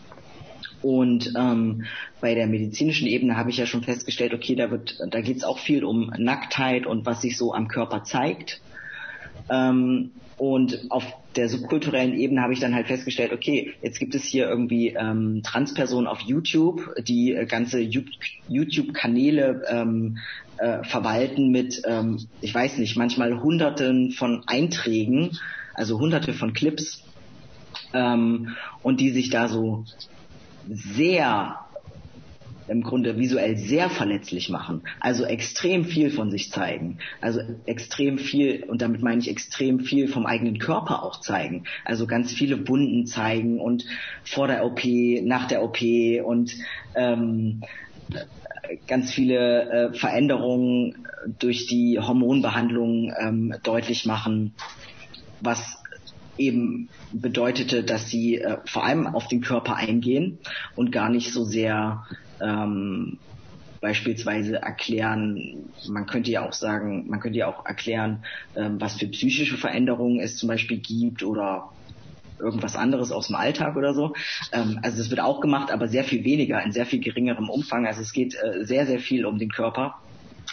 [0.83, 1.85] Und ähm,
[2.21, 5.45] bei der medizinischen Ebene habe ich ja schon festgestellt, okay, da wird, da geht es
[5.45, 8.61] auch viel um Nacktheit und was sich so am Körper zeigt.
[9.51, 11.05] Ähm, und auf
[11.37, 15.43] der subkulturellen Ebene habe ich dann halt festgestellt, okay, jetzt gibt es hier irgendwie ähm,
[15.45, 20.19] Transpersonen auf YouTube, die äh, ganze YouTube-Kanäle ähm,
[20.59, 25.39] äh, verwalten mit, ähm, ich weiß nicht, manchmal Hunderten von Einträgen,
[25.75, 27.03] also Hunderte von Clips,
[27.93, 29.85] ähm, und die sich da so
[30.69, 31.62] sehr
[32.69, 38.65] im Grunde visuell sehr verletzlich machen, also extrem viel von sich zeigen, also extrem viel,
[38.65, 43.07] und damit meine ich extrem viel vom eigenen Körper auch zeigen, also ganz viele Wunden
[43.07, 43.85] zeigen und
[44.25, 44.85] vor der OP,
[45.23, 45.79] nach der OP
[46.25, 46.55] und
[46.95, 47.63] ähm,
[48.87, 51.07] ganz viele äh, Veränderungen
[51.39, 54.57] durch die Hormonbehandlung ähm, deutlich machen,
[55.41, 55.79] was
[56.37, 60.41] eben bedeutete, dass sie äh, vor allem auf den Körper eingehen
[60.75, 62.05] und gar nicht so sehr
[62.43, 63.21] ähm,
[63.81, 68.25] beispielsweise erklären, man könnte ja auch sagen, man könnte ja auch erklären,
[68.55, 71.73] ähm, was für psychische Veränderungen es zum Beispiel gibt oder
[72.39, 74.15] irgendwas anderes aus dem Alltag oder so.
[74.53, 77.87] Ähm, also das wird auch gemacht, aber sehr viel weniger, in sehr viel geringerem Umfang.
[77.87, 79.97] Also es geht äh, sehr, sehr viel um den Körper.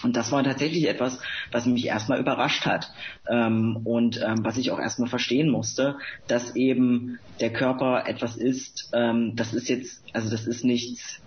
[0.03, 1.21] Und das war tatsächlich etwas,
[1.51, 2.91] was mich erstmal überrascht hat
[3.27, 5.97] ähm, und ähm, was ich auch erstmal verstehen musste,
[6.27, 11.21] dass eben der Körper etwas ist, ähm, das ist jetzt, also das ist nichts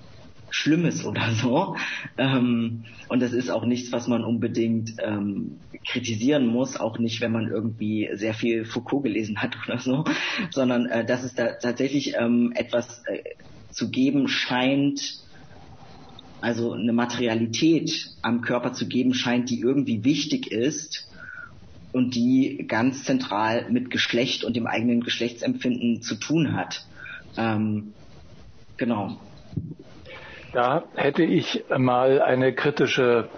[0.53, 1.77] Schlimmes oder so.
[2.19, 7.33] Ähm, und das ist auch nichts, was man unbedingt ähm, kritisieren muss, auch nicht, wenn
[7.33, 10.05] man irgendwie sehr viel Foucault gelesen hat oder so,
[10.51, 13.23] sondern äh, dass es da tatsächlich ähm, etwas äh,
[13.71, 15.23] zu geben scheint,
[16.43, 21.09] also eine Materialität am Körper zu geben scheint, die irgendwie wichtig ist
[21.93, 26.87] und die ganz zentral mit Geschlecht und dem eigenen Geschlechtsempfinden zu tun hat.
[27.37, 27.95] Ähm,
[28.77, 29.21] genau.
[30.53, 33.29] Da hätte ich mal eine kritische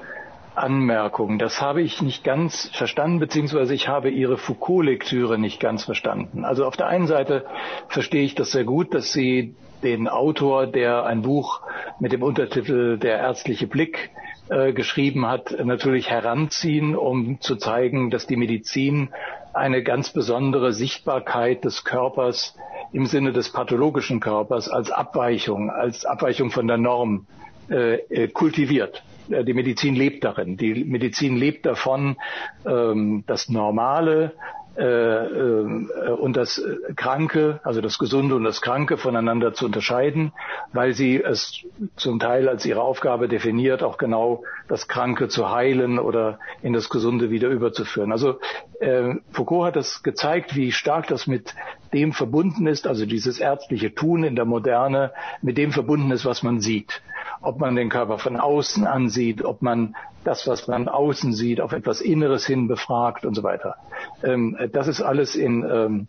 [0.56, 1.38] Anmerkung.
[1.38, 6.44] Das habe ich nicht ganz verstanden, beziehungsweise ich habe Ihre Foucault-Lektüre nicht ganz verstanden.
[6.44, 7.44] Also auf der einen Seite
[7.88, 11.60] verstehe ich das sehr gut, dass Sie den Autor, der ein Buch
[12.00, 14.10] mit dem Untertitel Der ärztliche Blick
[14.48, 19.10] äh, geschrieben hat, natürlich heranziehen, um zu zeigen, dass die Medizin
[19.52, 22.56] eine ganz besondere Sichtbarkeit des Körpers
[22.94, 27.26] im Sinne des pathologischen Körpers als Abweichung, als Abweichung von der Norm
[27.68, 29.02] äh, äh kultiviert.
[29.28, 30.56] Äh, die Medizin lebt darin.
[30.56, 32.16] Die Medizin lebt davon,
[32.64, 34.32] ähm, das Normale
[34.76, 36.60] äh, äh, und das
[36.96, 40.32] Kranke, also das Gesunde und das Kranke voneinander zu unterscheiden,
[40.72, 41.64] weil sie es
[41.96, 46.88] zum Teil als ihre Aufgabe definiert, auch genau das Kranke zu heilen oder in das
[46.88, 48.10] Gesunde wieder überzuführen.
[48.10, 48.40] Also
[48.80, 51.54] äh, Foucault hat das gezeigt, wie stark das mit
[51.94, 56.42] dem verbunden ist, also dieses ärztliche Tun in der Moderne, mit dem verbunden ist, was
[56.42, 57.02] man sieht
[57.44, 61.72] ob man den Körper von außen ansieht, ob man das, was man außen sieht, auf
[61.72, 63.76] etwas Inneres hin befragt und so weiter.
[64.22, 66.06] Ähm, das ist alles in ähm,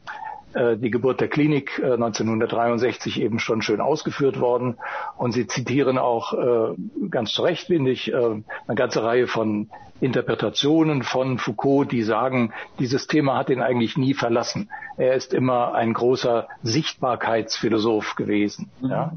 [0.54, 4.78] äh, die Geburt der Klinik 1963 äh, eben schon schön ausgeführt worden.
[5.18, 6.76] Und Sie zitieren auch äh,
[7.10, 8.44] ganz zu Recht, finde ich, eine
[8.76, 9.70] ganze Reihe von
[10.02, 14.70] Interpretationen von Foucault, die sagen, dieses Thema hat ihn eigentlich nie verlassen.
[14.98, 18.70] Er ist immer ein großer Sichtbarkeitsphilosoph gewesen.
[18.82, 18.90] Mhm.
[18.90, 19.14] Ja.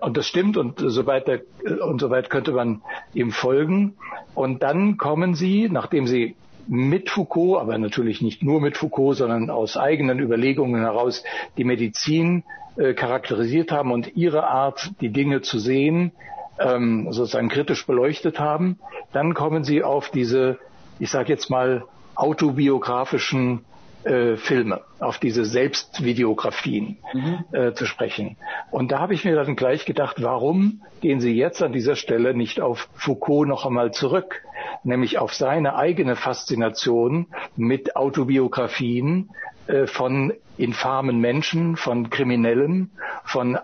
[0.00, 1.42] Und das stimmt und soweit, der,
[1.86, 2.82] und soweit könnte man
[3.14, 3.94] ihm folgen.
[4.34, 9.50] Und dann kommen Sie, nachdem Sie mit Foucault, aber natürlich nicht nur mit Foucault, sondern
[9.50, 11.24] aus eigenen Überlegungen heraus
[11.56, 12.44] die Medizin
[12.76, 16.12] äh, charakterisiert haben und ihre Art, die Dinge zu sehen,
[16.58, 18.78] ähm, sozusagen kritisch beleuchtet haben,
[19.12, 20.58] dann kommen sie auf diese,
[20.98, 23.64] ich sage jetzt mal, autobiografischen
[24.04, 27.44] äh, Filme, auf diese Selbstvideografien mhm.
[27.52, 28.36] äh, zu sprechen.
[28.70, 32.34] Und da habe ich mir dann gleich gedacht, warum gehen Sie jetzt an dieser Stelle
[32.34, 34.42] nicht auf Foucault noch einmal zurück,
[34.82, 39.30] nämlich auf seine eigene Faszination mit Autobiografien
[39.66, 42.90] äh, von infamen Menschen, von Kriminellen,
[43.24, 43.58] von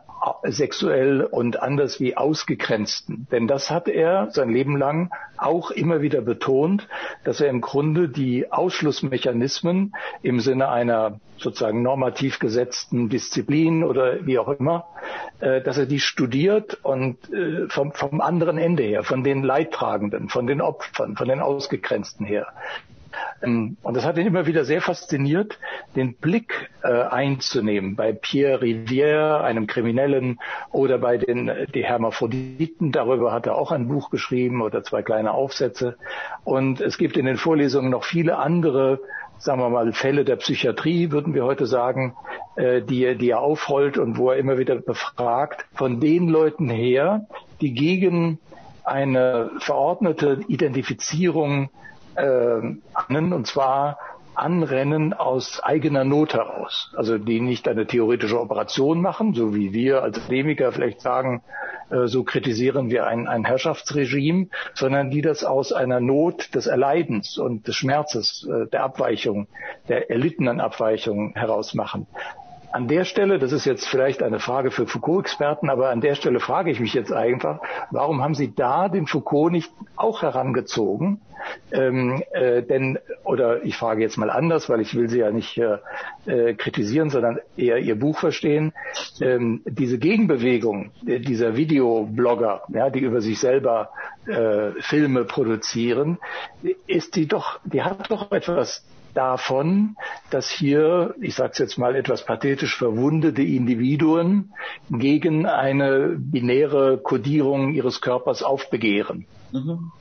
[0.45, 3.27] sexuell und anders wie ausgegrenzten.
[3.31, 6.89] Denn das hat er sein Leben lang auch immer wieder betont,
[7.25, 14.39] dass er im Grunde die Ausschlussmechanismen im Sinne einer sozusagen normativ gesetzten Disziplin oder wie
[14.39, 14.87] auch immer,
[15.41, 20.29] äh, dass er die studiert und äh, vom, vom anderen Ende her, von den Leidtragenden,
[20.29, 22.49] von den Opfern, von den Ausgegrenzten her.
[23.43, 25.59] Ähm, und das hat ihn immer wieder sehr fasziniert,
[25.97, 30.39] den Blick äh, einzunehmen bei Pierre Rivière, einem Kriminellen,
[30.73, 32.93] oder bei den die Hermaphroditen.
[32.93, 35.97] Darüber hat er auch ein Buch geschrieben oder zwei kleine Aufsätze.
[36.45, 39.01] Und es gibt in den Vorlesungen noch viele andere
[39.41, 42.15] sagen wir mal, Fälle der Psychiatrie, würden wir heute sagen,
[42.57, 47.27] äh, die, die er aufrollt und wo er immer wieder befragt, von den Leuten her,
[47.63, 48.39] die gegen
[48.85, 51.71] eine verordnete Identifizierung
[52.17, 52.61] äh,
[52.95, 53.99] annen, und zwar
[54.35, 56.93] Anrennen aus eigener Not heraus.
[56.97, 61.43] Also die nicht eine theoretische Operation machen, so wie wir als Akademiker vielleicht sagen,
[61.91, 67.39] äh, so kritisieren wir ein, ein Herrschaftsregime, sondern die das aus einer Not des Erleidens
[67.39, 69.49] und des Schmerzes, äh, der Abweichung,
[69.89, 72.07] der erlittenen Abweichung heraus machen.
[72.73, 76.39] An der Stelle, das ist jetzt vielleicht eine Frage für Foucault-Experten, aber an der Stelle
[76.39, 81.21] frage ich mich jetzt einfach, warum haben Sie da den Foucault nicht auch herangezogen?
[81.73, 85.59] Ähm, äh, denn, oder ich frage jetzt mal anders, weil ich will Sie ja nicht
[85.59, 88.73] äh, kritisieren, sondern eher Ihr Buch verstehen.
[89.21, 93.91] Ähm, diese Gegenbewegung dieser Videoblogger, ja, die über sich selber
[94.27, 96.19] äh, Filme produzieren,
[96.87, 99.97] ist die doch, die hat doch etwas davon,
[100.31, 104.53] dass hier, ich sage es jetzt mal etwas pathetisch, verwundete Individuen
[104.91, 109.27] gegen eine binäre Kodierung ihres Körpers aufbegehren.
[109.53, 109.93] Mhm.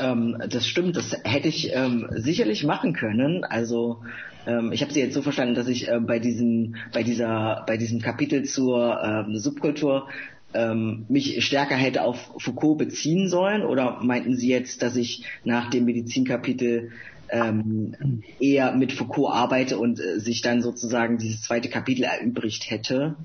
[0.00, 3.44] Ähm, das stimmt, das hätte ich ähm, sicherlich machen können.
[3.44, 4.02] Also
[4.46, 7.76] ähm, ich habe sie jetzt so verstanden, dass ich äh, bei diesem, bei dieser, bei
[7.76, 10.08] diesem Kapitel zur ähm, Subkultur
[10.54, 13.62] ähm, mich stärker hätte auf Foucault beziehen sollen?
[13.62, 16.90] Oder meinten Sie jetzt, dass ich nach dem Medizinkapitel
[17.32, 23.16] ähm, eher mit Foucault arbeite und äh, sich dann sozusagen dieses zweite Kapitel erübrigt hätte?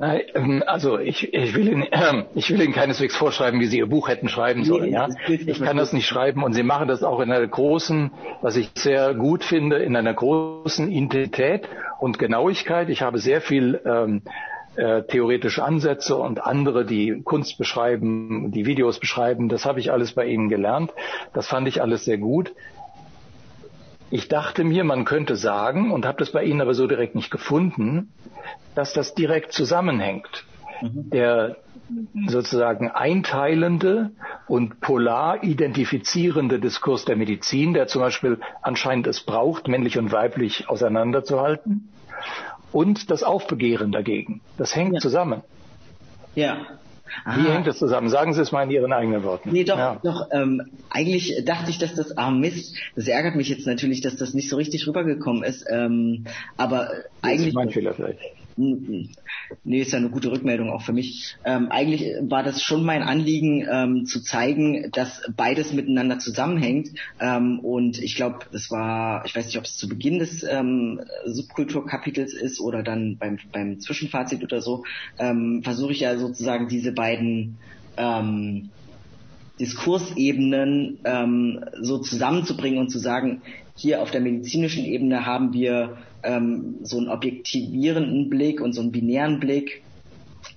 [0.00, 3.86] Ähm, also ich, ich, will Ihnen, äh, ich will Ihnen keineswegs vorschreiben, wie Sie Ihr
[3.86, 4.86] Buch hätten schreiben sollen.
[4.86, 5.08] Nee, ja?
[5.28, 8.10] Ich kann das nicht schreiben und Sie machen das auch in einer großen,
[8.40, 11.68] was ich sehr gut finde, in einer großen Intensität
[12.00, 12.88] und Genauigkeit.
[12.88, 14.22] Ich habe sehr viel ähm,
[14.76, 19.48] äh, theoretische Ansätze und andere, die Kunst beschreiben, die Videos beschreiben.
[19.48, 20.92] Das habe ich alles bei Ihnen gelernt.
[21.34, 22.52] Das fand ich alles sehr gut.
[24.10, 27.30] Ich dachte mir, man könnte sagen, und habe das bei Ihnen aber so direkt nicht
[27.30, 28.12] gefunden,
[28.74, 30.44] dass das direkt zusammenhängt.
[30.82, 31.10] Mhm.
[31.10, 31.56] Der
[32.26, 34.10] sozusagen einteilende
[34.48, 40.68] und polar identifizierende Diskurs der Medizin, der zum Beispiel anscheinend es braucht, männlich und weiblich
[40.68, 41.88] auseinanderzuhalten,
[42.72, 44.40] und das Aufbegehren dagegen.
[44.58, 45.00] Das hängt ja.
[45.00, 45.42] zusammen.
[46.34, 46.66] Ja.
[47.24, 47.36] Aha.
[47.36, 48.08] Wie hängt das zusammen?
[48.08, 49.50] Sagen Sie es mal in Ihren eigenen Worten.
[49.52, 50.00] Nee, doch, ja.
[50.02, 50.28] doch.
[50.32, 54.32] Ähm, eigentlich dachte ich, dass das, ah Mist, das ärgert mich jetzt natürlich, dass das
[54.32, 55.66] nicht so richtig rübergekommen ist.
[55.70, 56.24] Ähm,
[56.56, 57.48] aber das eigentlich.
[57.48, 58.18] Ist mein Fehler vielleicht.
[59.64, 61.36] Nee, ist ja eine gute Rückmeldung auch für mich.
[61.44, 66.90] Ähm, eigentlich war das schon mein Anliegen, ähm, zu zeigen, dass beides miteinander zusammenhängt.
[67.20, 71.00] Ähm, und ich glaube, das war, ich weiß nicht, ob es zu Beginn des ähm,
[71.26, 74.84] Subkulturkapitels ist oder dann beim, beim Zwischenfazit oder so,
[75.18, 77.58] ähm, versuche ich ja sozusagen diese beiden
[77.96, 78.70] ähm,
[79.60, 80.98] Diskursebenen
[81.80, 83.42] so zusammenzubringen und zu sagen,
[83.76, 88.92] hier auf der medizinischen Ebene haben wir ähm, so einen objektivierenden Blick und so einen
[88.92, 89.82] binären Blick,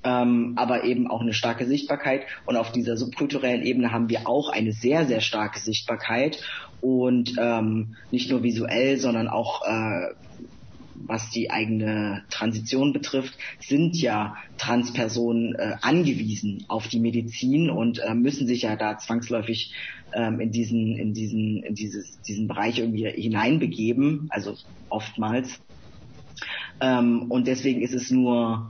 [0.04, 2.26] ähm, aber eben auch eine starke Sichtbarkeit.
[2.46, 6.42] Und auf dieser subkulturellen Ebene haben wir auch eine sehr, sehr starke Sichtbarkeit
[6.82, 10.14] und ähm, nicht nur visuell, sondern auch äh,
[11.08, 18.14] was die eigene Transition betrifft, sind ja Transpersonen äh, angewiesen auf die Medizin und äh,
[18.14, 19.74] müssen sich ja da zwangsläufig
[20.14, 24.56] ähm, in diesen in diesen in dieses diesen Bereich irgendwie hineinbegeben, also
[24.90, 25.62] oftmals.
[26.82, 28.70] Ähm, und deswegen ist es nur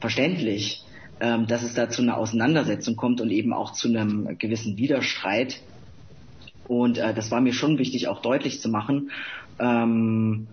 [0.00, 0.84] verständlich,
[1.20, 5.60] ähm, dass es da zu einer Auseinandersetzung kommt und eben auch zu einem gewissen Widerstreit.
[6.66, 9.10] Und äh, das war mir schon wichtig, auch deutlich zu machen.
[9.58, 10.46] Ähm,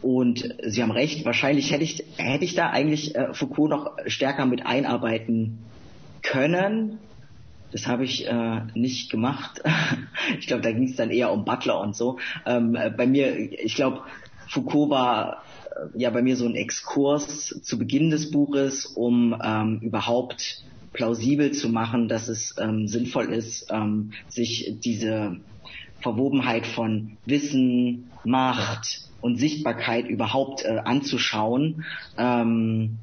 [0.00, 4.46] und Sie haben recht, wahrscheinlich hätte ich, hätte ich da eigentlich äh, Foucault noch stärker
[4.46, 5.58] mit einarbeiten
[6.22, 6.98] können.
[7.72, 9.62] Das habe ich äh, nicht gemacht.
[10.38, 12.18] ich glaube, da ging es dann eher um Butler und so.
[12.46, 14.02] Ähm, äh, bei mir, ich glaube,
[14.48, 19.80] Foucault war äh, ja bei mir so ein Exkurs zu Beginn des Buches, um ähm,
[19.80, 25.36] überhaupt plausibel zu machen, dass es ähm, sinnvoll ist, ähm, sich diese
[26.00, 31.84] Verwobenheit von Wissen, Macht und Sichtbarkeit überhaupt äh, anzuschauen.
[32.16, 32.98] Ähm,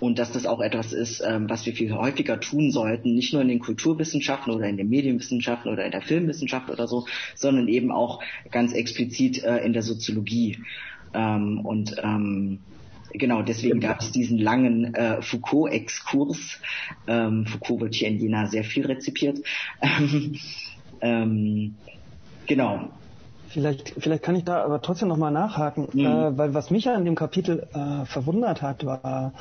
[0.00, 3.42] und dass das auch etwas ist, ähm, was wir viel häufiger tun sollten, nicht nur
[3.42, 7.90] in den Kulturwissenschaften oder in den Medienwissenschaften oder in der Filmwissenschaft oder so, sondern eben
[7.90, 8.20] auch
[8.50, 10.58] ganz explizit äh, in der Soziologie.
[11.14, 12.58] Ähm, und ähm,
[13.12, 16.60] genau, deswegen gab es diesen langen äh, Foucault-Exkurs.
[17.06, 19.38] Ähm, Foucault wird hier in Jena sehr viel rezipiert.
[21.00, 21.74] ähm,
[22.46, 22.90] genau.
[23.48, 26.00] Vielleicht, vielleicht kann ich da aber trotzdem nochmal nachhaken, mhm.
[26.00, 29.32] äh, weil was mich ja in dem Kapitel äh, verwundert hat, war,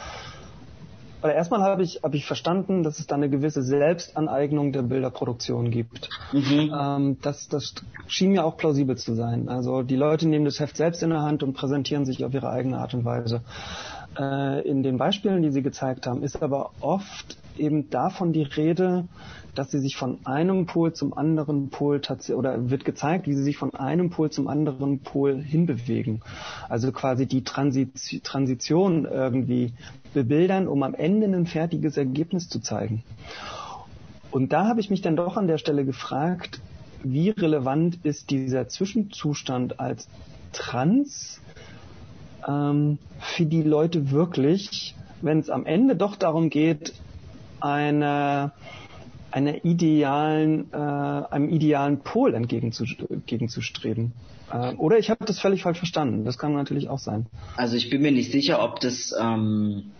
[1.23, 5.71] oder erstmal habe ich, hab ich verstanden, dass es da eine gewisse Selbstaneignung der Bilderproduktion
[5.71, 6.09] gibt.
[6.33, 6.73] Mhm.
[6.77, 7.75] Ähm, das, das
[8.07, 9.47] schien mir auch plausibel zu sein.
[9.47, 12.49] Also die Leute nehmen das Heft selbst in der Hand und präsentieren sich auf ihre
[12.49, 13.41] eigene Art und Weise.
[14.19, 19.05] Äh, in den Beispielen, die Sie gezeigt haben, ist aber oft eben davon die Rede,
[19.55, 23.43] dass sie sich von einem Pol zum anderen Pol tatsächlich oder wird gezeigt, wie sie
[23.43, 26.21] sich von einem Pol zum anderen Pol hinbewegen.
[26.69, 29.73] Also quasi die Transition irgendwie
[30.13, 33.03] bebildern, um am Ende ein fertiges Ergebnis zu zeigen.
[34.31, 36.59] Und da habe ich mich dann doch an der Stelle gefragt,
[37.03, 40.07] wie relevant ist dieser Zwischenzustand als
[40.53, 41.41] Trans
[42.47, 46.93] ähm, für die Leute wirklich, wenn es am Ende doch darum geht,
[47.59, 48.51] eine
[49.33, 54.13] einer idealen, äh, einem idealen Pol entgegenzustreben.
[54.51, 56.23] Äh, oder ich habe das völlig falsch verstanden.
[56.23, 57.25] Das kann natürlich auch sein.
[57.57, 59.91] Also ich bin mir nicht sicher, ob das ähm,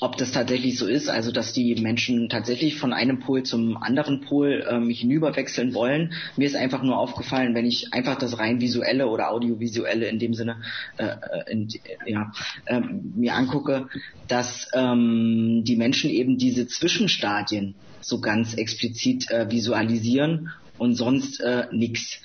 [0.00, 4.20] ob das tatsächlich so ist, also dass die Menschen tatsächlich von einem Pol zum anderen
[4.20, 6.12] Pol ähm, hinüberwechseln wollen.
[6.36, 10.34] Mir ist einfach nur aufgefallen, wenn ich einfach das rein visuelle oder audiovisuelle in dem
[10.34, 10.56] Sinne
[10.98, 11.68] äh, äh in,
[12.04, 12.32] ja,
[12.66, 13.88] äh, mir angucke,
[14.28, 21.66] dass ähm, die Menschen eben diese Zwischenstadien so ganz explizit äh, visualisieren und sonst äh,
[21.72, 22.20] nichts.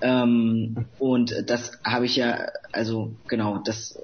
[0.00, 3.98] Ähm, und das habe ich ja, also genau, das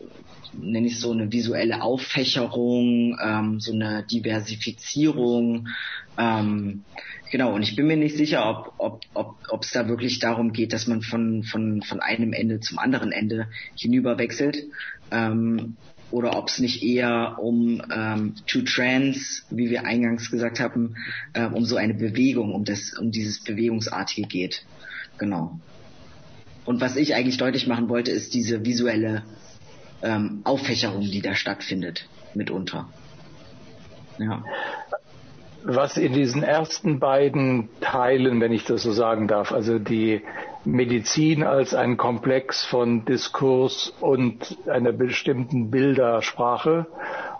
[0.53, 5.69] nenne ich so eine visuelle Auffächerung, ähm, so eine Diversifizierung.
[6.17, 6.85] Ähm,
[7.31, 10.53] genau, und ich bin mir nicht sicher, ob ob ob ob es da wirklich darum
[10.53, 14.65] geht, dass man von von von einem Ende zum anderen Ende hinüber wechselt.
[15.11, 15.77] Ähm,
[16.11, 20.95] oder ob es nicht eher um ähm, To Trans, wie wir eingangs gesagt haben,
[21.35, 24.65] äh, um so eine Bewegung, um das, um dieses Bewegungsartige geht.
[25.19, 25.61] Genau.
[26.65, 29.23] Und was ich eigentlich deutlich machen wollte, ist diese visuelle
[30.03, 32.89] ähm, Auffächerung, die da stattfindet, mitunter.
[34.19, 34.45] Ja.
[35.65, 40.23] Was in diesen ersten beiden Teilen, wenn ich das so sagen darf, also die
[40.65, 46.87] Medizin als ein Komplex von Diskurs und einer bestimmten Bildersprache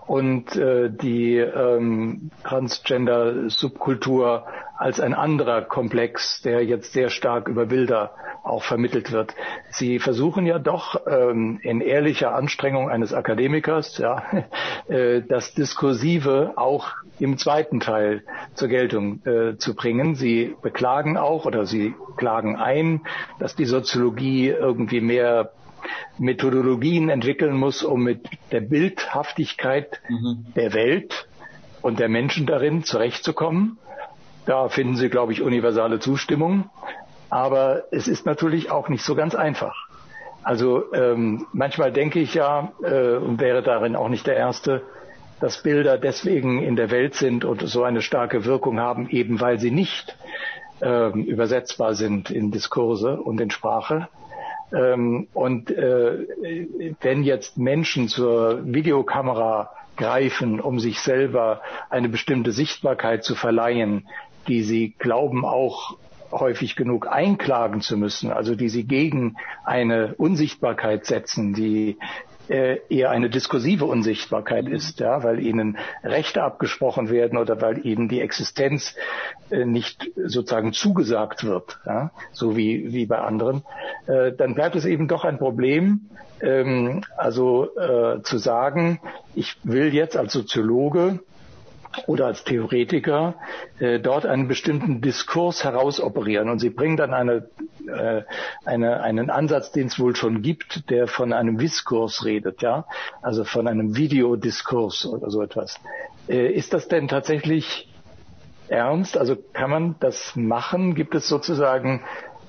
[0.09, 8.15] und äh, die ähm, Transgender-Subkultur als ein anderer Komplex, der jetzt sehr stark über Bilder
[8.41, 9.35] auch vermittelt wird.
[9.69, 14.23] Sie versuchen ja doch ähm, in ehrlicher Anstrengung eines Akademikers, ja,
[14.87, 16.87] äh, das Diskursive auch
[17.19, 18.23] im zweiten Teil
[18.55, 20.15] zur Geltung äh, zu bringen.
[20.15, 23.01] Sie beklagen auch oder sie klagen ein,
[23.37, 25.51] dass die Soziologie irgendwie mehr
[26.17, 30.45] Methodologien entwickeln muss, um mit der Bildhaftigkeit mhm.
[30.55, 31.27] der Welt
[31.81, 33.77] und der Menschen darin zurechtzukommen.
[34.45, 36.69] Da finden Sie, glaube ich, universale Zustimmung.
[37.29, 39.75] Aber es ist natürlich auch nicht so ganz einfach.
[40.41, 44.81] Also ähm, manchmal denke ich ja, äh, und wäre darin auch nicht der Erste,
[45.39, 49.59] dass Bilder deswegen in der Welt sind und so eine starke Wirkung haben, eben weil
[49.59, 50.17] sie nicht
[50.81, 54.07] ähm, übersetzbar sind in Diskurse und in Sprache.
[54.73, 56.27] Ähm, und äh,
[57.01, 64.07] wenn jetzt Menschen zur Videokamera greifen, um sich selber eine bestimmte Sichtbarkeit zu verleihen,
[64.47, 65.97] die sie glauben auch
[66.31, 71.97] häufig genug einklagen zu müssen, also die sie gegen eine Unsichtbarkeit setzen, die
[72.49, 78.09] äh, eher eine diskursive Unsichtbarkeit ist, ja, weil ihnen Rechte abgesprochen werden oder weil ihnen
[78.09, 78.95] die Existenz
[79.49, 83.63] äh, nicht sozusagen zugesagt wird, ja, so wie, wie bei anderen,
[84.07, 86.09] äh, dann bleibt es eben doch ein Problem,
[86.41, 88.99] ähm, also äh, zu sagen,
[89.35, 91.19] ich will jetzt als Soziologe
[92.07, 93.35] oder als Theoretiker
[93.79, 96.49] äh, dort einen bestimmten Diskurs herausoperieren.
[96.49, 97.47] Und sie bringen dann eine,
[97.87, 98.23] äh,
[98.65, 102.85] eine, einen Ansatz, den es wohl schon gibt, der von einem Diskurs redet, ja,
[103.21, 105.79] also von einem Videodiskurs oder so etwas.
[106.27, 107.89] Äh, ist das denn tatsächlich
[108.67, 109.17] ernst?
[109.17, 110.95] Also kann man das machen?
[110.95, 112.01] Gibt es sozusagen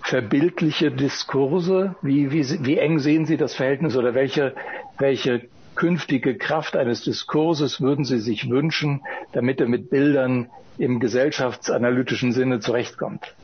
[0.02, 1.94] verbildliche Diskurse?
[2.02, 4.54] Wie, wie, wie eng sehen Sie das Verhältnis oder welche,
[4.98, 9.02] welche künftige Kraft eines Diskurses würden Sie sich wünschen,
[9.32, 13.36] damit er mit Bildern im gesellschaftsanalytischen Sinne zurechtkommt?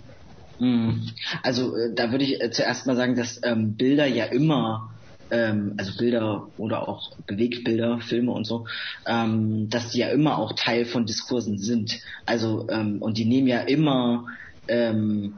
[0.59, 1.11] Hm.
[1.43, 4.91] Also äh, da würde ich äh, zuerst mal sagen, dass ähm, Bilder ja immer
[5.31, 8.67] ähm, also Bilder oder auch Bewegtbilder, Filme und so,
[9.07, 12.01] ähm, dass die ja immer auch Teil von Diskursen sind.
[12.25, 14.27] Also ähm, und die nehmen ja immer
[14.69, 15.35] ähm,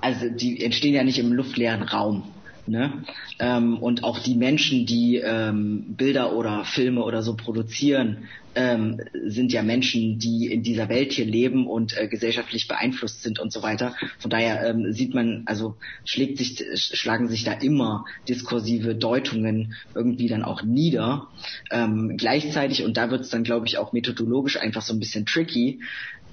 [0.00, 2.43] also die entstehen ja nicht im luftleeren Raum.
[2.66, 3.04] Ne?
[3.38, 9.52] Ähm, und auch die Menschen, die ähm, Bilder oder Filme oder so produzieren, ähm, sind
[9.52, 13.62] ja Menschen, die in dieser Welt hier leben und äh, gesellschaftlich beeinflusst sind und so
[13.62, 13.94] weiter.
[14.18, 20.28] Von daher ähm, sieht man, also schlägt sich, schlagen sich da immer diskursive Deutungen irgendwie
[20.28, 21.28] dann auch nieder.
[21.70, 25.26] Ähm, gleichzeitig, und da wird es dann, glaube ich, auch methodologisch einfach so ein bisschen
[25.26, 25.80] tricky,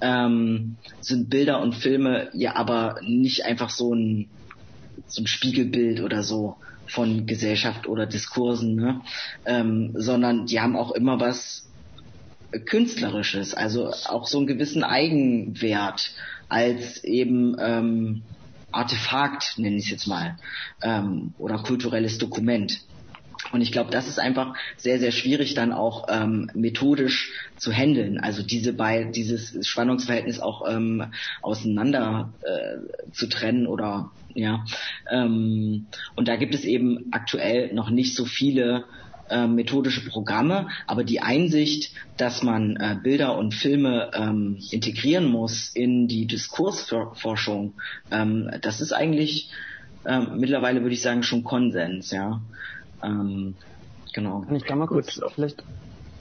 [0.00, 4.28] ähm, sind Bilder und Filme ja aber nicht einfach so ein,
[5.06, 9.02] so ein Spiegelbild oder so von Gesellschaft oder Diskursen, ne?
[9.44, 11.72] ähm, sondern die haben auch immer was
[12.66, 16.14] Künstlerisches, also auch so einen gewissen Eigenwert
[16.48, 18.24] als eben ähm,
[18.70, 20.36] Artefakt, nenne ich es jetzt mal,
[20.82, 22.80] ähm, oder kulturelles Dokument.
[23.52, 28.18] Und ich glaube, das ist einfach sehr, sehr schwierig dann auch ähm, methodisch zu handeln.
[28.18, 34.64] Also diese bei dieses Spannungsverhältnis auch ähm, auseinander äh, zu trennen oder ja.
[35.10, 35.86] Ähm,
[36.16, 38.84] und da gibt es eben aktuell noch nicht so viele
[39.28, 45.70] äh, methodische Programme, aber die Einsicht, dass man äh, Bilder und Filme ähm, integrieren muss
[45.74, 47.74] in die Diskursforschung,
[48.10, 49.50] ähm, das ist eigentlich
[50.04, 52.40] ähm, mittlerweile würde ich sagen schon Konsens, ja.
[53.02, 53.56] Ähm,
[54.12, 54.44] genau.
[54.50, 55.32] Ich kann mal kurz Gut.
[55.34, 55.64] vielleicht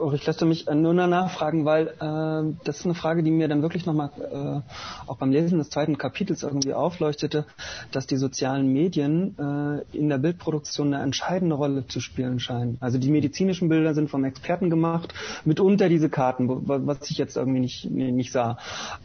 [0.01, 3.61] Oh, ich lasse mich nur nachfragen, weil äh, das ist eine Frage, die mir dann
[3.61, 7.45] wirklich nochmal äh, auch beim Lesen des zweiten Kapitels irgendwie aufleuchtete,
[7.91, 12.77] dass die sozialen Medien äh, in der Bildproduktion eine entscheidende Rolle zu spielen scheinen.
[12.79, 15.13] Also die medizinischen Bilder sind vom Experten gemacht,
[15.45, 18.57] mitunter diese Karten, was ich jetzt irgendwie nicht, nicht sah.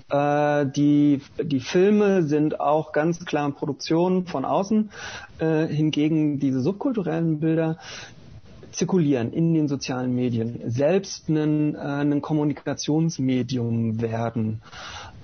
[0.09, 4.91] Äh, die, die Filme sind auch ganz klar in Produktion von außen,
[5.41, 7.77] äh, hingegen diese subkulturellen Bilder,
[8.77, 14.61] zirkulieren in den sozialen Medien, selbst ein, äh, ein Kommunikationsmedium werden.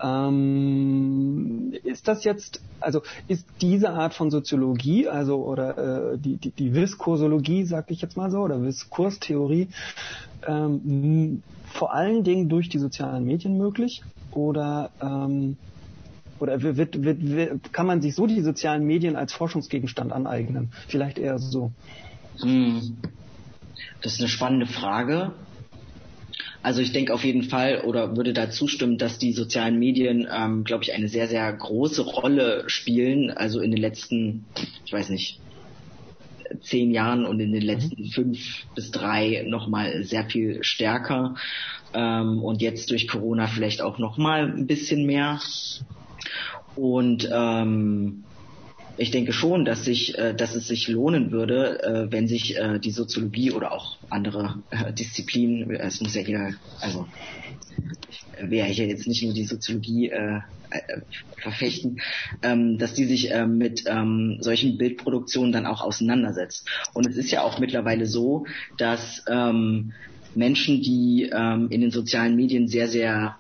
[0.03, 6.51] Ähm, ist das jetzt, also ist diese Art von Soziologie, also oder äh, die, die,
[6.51, 9.69] die Viskorsologie, sag ich jetzt mal so, oder Diskurstheorie,
[10.47, 11.43] ähm,
[11.75, 14.03] vor allen Dingen durch die sozialen Medien möglich?
[14.33, 15.59] Oder ähm,
[16.41, 20.73] oder wird, wird, wird, kann man sich so die sozialen Medien als Forschungsgegenstand aneignen?
[20.89, 21.71] Vielleicht eher so.
[22.41, 22.97] Hm.
[24.01, 25.33] Das ist eine spannende Frage.
[26.63, 30.63] Also ich denke auf jeden Fall oder würde da zustimmen, dass die sozialen Medien, ähm,
[30.63, 33.31] glaube ich, eine sehr, sehr große Rolle spielen.
[33.31, 34.45] Also in den letzten,
[34.85, 35.41] ich weiß nicht,
[36.61, 38.09] zehn Jahren und in den letzten mhm.
[38.11, 41.35] fünf bis drei nochmal sehr viel stärker.
[41.95, 45.41] Ähm, und jetzt durch Corona vielleicht auch nochmal ein bisschen mehr.
[46.77, 48.25] Und ähm,
[48.97, 52.79] ich denke schon, dass sich, äh, dass es sich lohnen würde, äh, wenn sich äh,
[52.79, 54.63] die Soziologie oder auch andere
[54.99, 57.07] Disziplinen, es muss ja hier, also
[58.39, 60.41] ich ja hier jetzt nicht nur die Soziologie äh,
[61.37, 62.01] verfechten,
[62.43, 66.69] ähm, dass die sich äh, mit ähm, solchen Bildproduktionen dann auch auseinandersetzt.
[66.95, 68.47] Und es ist ja auch mittlerweile so,
[68.79, 69.93] dass ähm,
[70.35, 73.37] Menschen, die ähm, in den sozialen Medien sehr, sehr,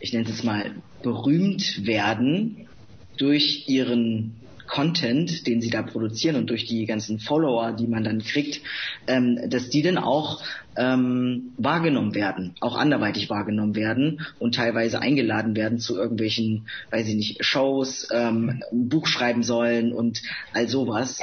[0.00, 2.68] ich nenne es jetzt mal, berühmt werden
[3.16, 4.41] durch ihren
[4.72, 8.62] Content, den sie da produzieren und durch die ganzen Follower, die man dann kriegt,
[9.06, 10.42] ähm, dass die dann auch
[10.76, 17.14] ähm, wahrgenommen werden, auch anderweitig wahrgenommen werden und teilweise eingeladen werden zu irgendwelchen, weiß ich
[17.16, 20.22] nicht, Shows, ähm, ein Buch schreiben sollen und
[20.54, 21.20] all sowas.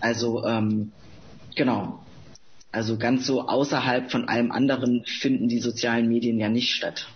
[0.00, 0.92] Also ähm,
[1.56, 1.98] genau.
[2.70, 7.08] Also ganz so außerhalb von allem anderen finden die sozialen Medien ja nicht statt.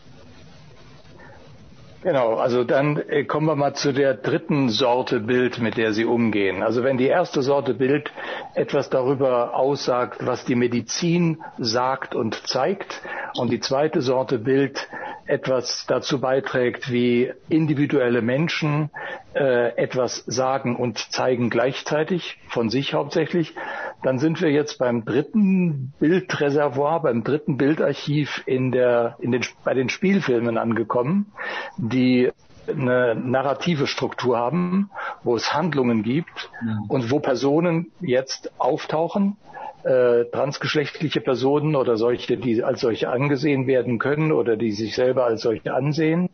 [2.03, 6.05] Genau, also dann äh, kommen wir mal zu der dritten Sorte Bild, mit der Sie
[6.05, 6.65] umgehen.
[6.65, 8.11] Also wenn die erste Sorte Bild
[8.55, 13.01] etwas darüber aussagt, was die Medizin sagt und zeigt,
[13.39, 14.89] und die zweite Sorte Bild
[15.27, 18.91] etwas dazu beiträgt, wie individuelle Menschen
[19.35, 23.55] äh, etwas sagen und zeigen gleichzeitig, von sich hauptsächlich,
[24.03, 29.75] dann sind wir jetzt beim dritten Bildreservoir, beim dritten Bildarchiv in der, in den, bei
[29.75, 31.33] den Spielfilmen angekommen,
[31.77, 32.31] die
[32.69, 34.91] eine narrative Struktur haben,
[35.25, 36.51] wo es Handlungen gibt
[36.89, 39.37] und wo Personen jetzt auftauchen,
[39.85, 45.25] äh, transgeschlechtliche Personen oder solche, die als solche angesehen werden können oder die sich selber
[45.25, 46.29] als solche ansehen.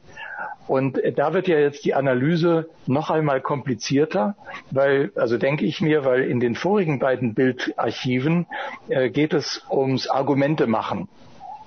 [0.67, 4.37] Und da wird ja jetzt die Analyse noch einmal komplizierter,
[4.71, 8.47] weil, also denke ich mir, weil in den vorigen beiden Bildarchiven
[8.91, 11.09] äh, geht es ums Argumente machen.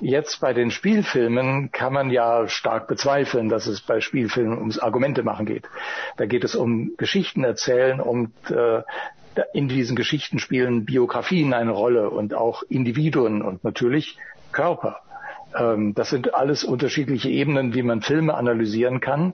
[0.02, 5.24] Jetzt bei den Spielfilmen kann man ja stark bezweifeln, dass es bei Spielfilmen ums Argumente
[5.24, 5.68] machen geht.
[6.18, 8.82] Da geht es um Geschichten erzählen und äh,
[9.54, 14.18] in diesen Geschichten spielen Biografien eine Rolle und auch Individuen und natürlich
[14.52, 15.00] Körper.
[15.58, 19.34] Ähm, das sind alles unterschiedliche Ebenen, wie man Filme analysieren kann.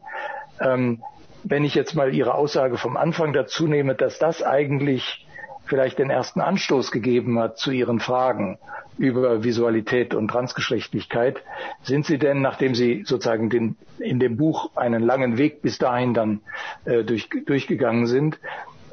[0.59, 1.03] Ähm,
[1.43, 5.25] wenn ich jetzt mal Ihre Aussage vom Anfang dazu nehme, dass das eigentlich
[5.65, 8.57] vielleicht den ersten Anstoß gegeben hat zu Ihren Fragen
[8.97, 11.43] über Visualität und Transgeschlechtlichkeit,
[11.83, 16.13] sind Sie denn, nachdem Sie sozusagen den, in dem Buch einen langen Weg bis dahin
[16.13, 16.41] dann
[16.85, 18.39] äh, durch, durchgegangen sind,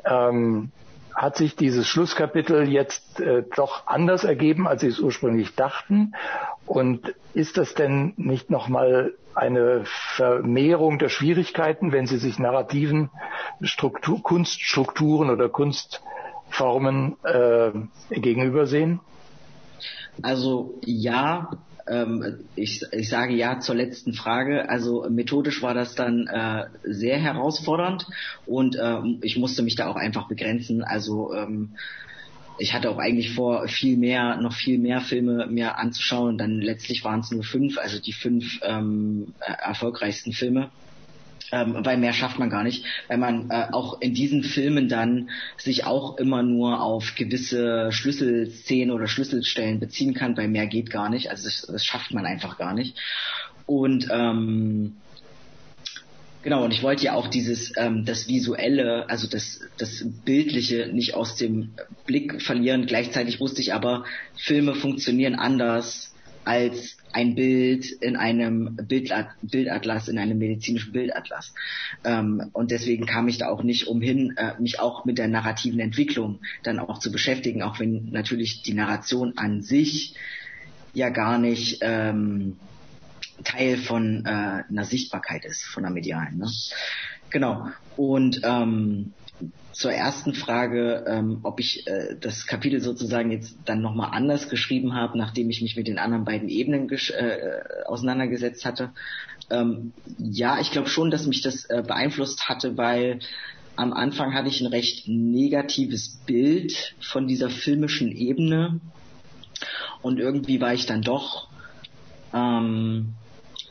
[0.04, 0.72] ähm,
[1.24, 6.12] hat sich dieses Schlusskapitel jetzt äh, doch anders ergeben, als Sie es ursprünglich dachten?
[6.66, 9.84] Und ist das denn nicht nochmal eine
[10.16, 13.10] Vermehrung der Schwierigkeiten, wenn Sie sich narrativen
[13.62, 17.70] Struktur, Kunststrukturen oder Kunstformen äh,
[18.10, 19.00] gegenübersehen?
[20.22, 21.50] Also ja,
[21.86, 24.68] ähm, ich, ich sage ja zur letzten Frage.
[24.68, 28.06] Also methodisch war das dann äh, sehr herausfordernd
[28.46, 30.82] und äh, ich musste mich da auch einfach begrenzen.
[30.82, 31.76] Also ähm,
[32.58, 36.38] ich hatte auch eigentlich vor, viel mehr, noch viel mehr Filme mir anzuschauen.
[36.38, 40.70] Dann letztlich waren es nur fünf, also die fünf ähm, erfolgreichsten Filme
[41.52, 45.30] ähm, weil mehr schafft man gar nicht, weil man äh, auch in diesen Filmen dann
[45.56, 51.08] sich auch immer nur auf gewisse Schlüsselszenen oder Schlüsselstellen beziehen kann, weil mehr geht gar
[51.08, 51.30] nicht.
[51.30, 52.96] Also das, das schafft man einfach gar nicht.
[53.66, 54.96] Und ähm,
[56.44, 61.14] Genau, und ich wollte ja auch dieses, ähm, das Visuelle, also das, das Bildliche nicht
[61.14, 61.70] aus dem
[62.04, 62.84] Blick verlieren.
[62.84, 64.04] Gleichzeitig wusste ich aber,
[64.36, 66.13] Filme funktionieren anders
[66.44, 71.54] als ein Bild in einem Bildatlas, in einem medizinischen Bildatlas.
[72.04, 75.80] Ähm, und deswegen kam ich da auch nicht umhin, äh, mich auch mit der narrativen
[75.80, 80.14] Entwicklung dann auch zu beschäftigen, auch wenn natürlich die Narration an sich
[80.92, 82.56] ja gar nicht ähm,
[83.42, 86.38] Teil von äh, einer Sichtbarkeit ist, von einer medialen.
[86.38, 86.48] Ne?
[87.30, 87.68] Genau.
[87.96, 89.12] Und ähm,
[89.74, 94.94] zur ersten Frage, ähm, ob ich äh, das Kapitel sozusagen jetzt dann nochmal anders geschrieben
[94.94, 98.92] habe, nachdem ich mich mit den anderen beiden Ebenen äh, auseinandergesetzt hatte.
[99.50, 103.18] Ähm, ja, ich glaube schon, dass mich das äh, beeinflusst hatte, weil
[103.74, 108.80] am Anfang hatte ich ein recht negatives Bild von dieser filmischen Ebene
[110.02, 111.48] und irgendwie war ich dann doch,
[112.32, 113.14] ähm,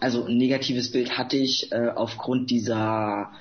[0.01, 3.32] also ein negatives Bild hatte ich äh, aufgrund dieser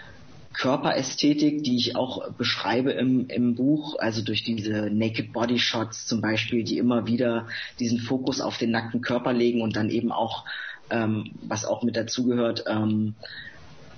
[0.53, 6.21] Körperästhetik, die ich auch beschreibe im, im Buch, also durch diese Naked Body Shots zum
[6.21, 7.47] Beispiel, die immer wieder
[7.79, 10.45] diesen Fokus auf den nackten Körper legen und dann eben auch,
[10.91, 13.15] ähm, was auch mit dazugehört, ähm,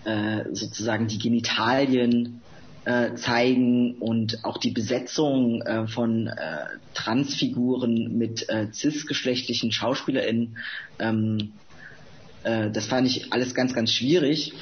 [0.05, 2.41] äh, sozusagen die Genitalien
[2.85, 10.59] äh, zeigen und auch die Besetzung äh, von äh, Transfiguren mit äh, cisgeschlechtlichen SchauspielerInnen,
[10.99, 11.53] ähm,
[12.45, 14.53] äh, das fand ich alles ganz, ganz schwierig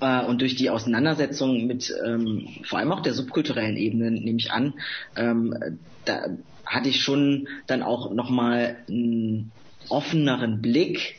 [0.00, 4.52] äh, und durch die Auseinandersetzung mit ähm, vor allem auch der subkulturellen Ebene, nehme ich
[4.52, 4.74] an,
[5.16, 6.26] ähm, da
[6.66, 9.52] hatte ich schon dann auch nochmal einen
[9.88, 11.16] offeneren Blick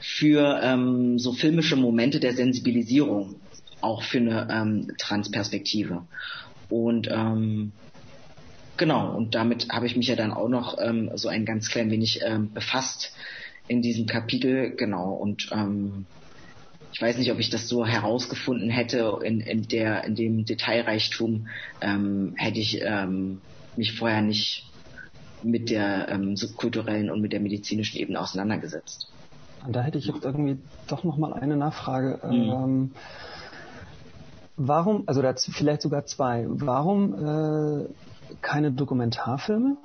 [0.00, 3.36] für ähm, so filmische Momente der Sensibilisierung,
[3.80, 6.06] auch für eine ähm, Transperspektive.
[6.68, 7.72] Und ähm,
[8.76, 11.90] genau, und damit habe ich mich ja dann auch noch ähm, so ein ganz klein
[11.90, 13.12] wenig ähm, befasst
[13.66, 16.06] in diesem Kapitel, genau, und ähm,
[16.92, 21.48] ich weiß nicht, ob ich das so herausgefunden hätte in, in der in dem Detailreichtum,
[21.80, 23.40] ähm, hätte ich ähm,
[23.76, 24.64] mich vorher nicht
[25.42, 29.08] mit der ähm, subkulturellen und mit der medizinischen Ebene auseinandergesetzt.
[29.66, 32.20] Und da hätte ich jetzt irgendwie doch noch mal eine Nachfrage.
[32.26, 32.32] Mhm.
[32.32, 32.90] Ähm,
[34.56, 37.86] warum, also vielleicht sogar zwei, warum äh,
[38.40, 39.76] keine Dokumentarfilme?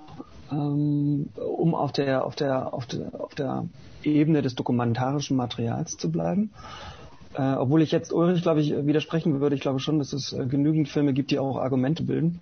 [0.51, 3.66] Ähm, um auf der, auf der, auf der, auf der
[4.04, 6.51] Ebene des dokumentarischen Materials zu bleiben.
[7.36, 9.56] Äh, obwohl ich jetzt Ulrich, glaube ich, widersprechen würde.
[9.56, 12.42] Ich glaube schon, dass es äh, genügend Filme gibt, die auch Argumente bilden.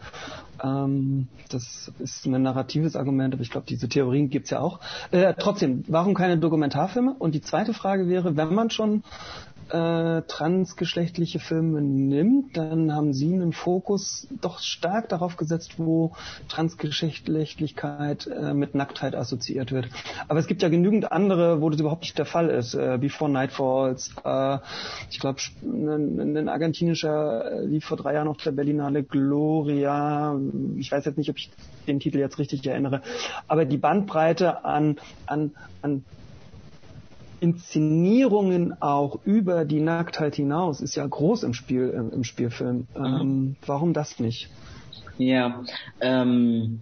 [0.64, 4.80] Ähm, das ist ein narratives Argument, aber ich glaube, diese Theorien gibt's ja auch.
[5.12, 7.16] Äh, trotzdem, warum keine Dokumentarfilme?
[7.18, 9.04] Und die zweite Frage wäre, wenn man schon
[9.72, 16.14] äh, transgeschlechtliche Filme nimmt, dann haben sie einen Fokus doch stark darauf gesetzt, wo
[16.50, 19.88] Transgeschlechtlichkeit äh, mit Nacktheit assoziiert wird.
[20.28, 22.74] Aber es gibt ja genügend andere, wo das überhaupt nicht der Fall ist.
[22.74, 24.58] Äh, Before Night Falls, äh,
[25.10, 30.38] ich glaube, ein, ein argentinischer äh, lief vor drei Jahren auf der Berlinale Gloria.
[30.78, 31.50] Ich weiß jetzt nicht, ob ich
[31.88, 33.02] den Titel jetzt richtig erinnere.
[33.48, 35.52] Aber die Bandbreite an, an,
[35.82, 36.04] an
[37.42, 42.88] Inszenierungen auch über die Nacktheit hinaus ist ja groß im Spiel, im, Spielfilm.
[42.96, 43.04] Mhm.
[43.04, 44.48] Ähm, warum das nicht?
[45.18, 45.64] Ja,
[46.00, 46.80] ähm,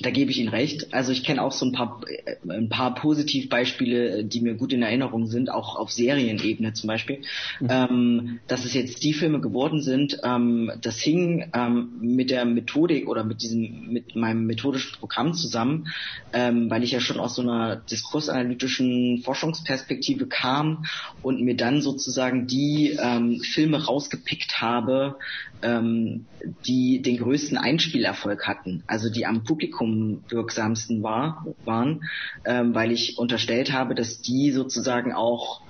[0.00, 0.92] da gebe ich Ihnen recht.
[0.92, 4.82] Also ich kenne auch so ein paar, äh, ein paar Positivbeispiele, die mir gut in
[4.82, 7.22] Erinnerung sind, auch auf Serienebene zum Beispiel.
[7.60, 7.68] Mhm.
[7.70, 13.08] Ähm, dass es jetzt die Filme geworden sind, ähm, das hing ähm, mit der Methodik
[13.08, 15.88] oder mit diesem, mit meinem methodischen Programm zusammen,
[16.32, 20.84] ähm, weil ich ja schon aus so einer diskursanalytischen Forschungsperspektive kam
[21.22, 25.16] und mir dann sozusagen die ähm, Filme rausgepickt habe,
[25.62, 26.26] ähm,
[26.66, 32.00] die den größten Einspielerfolg hatten, also die am Publikum wirksamsten war, waren,
[32.44, 35.60] ähm, weil ich unterstellt habe, dass die sozusagen auch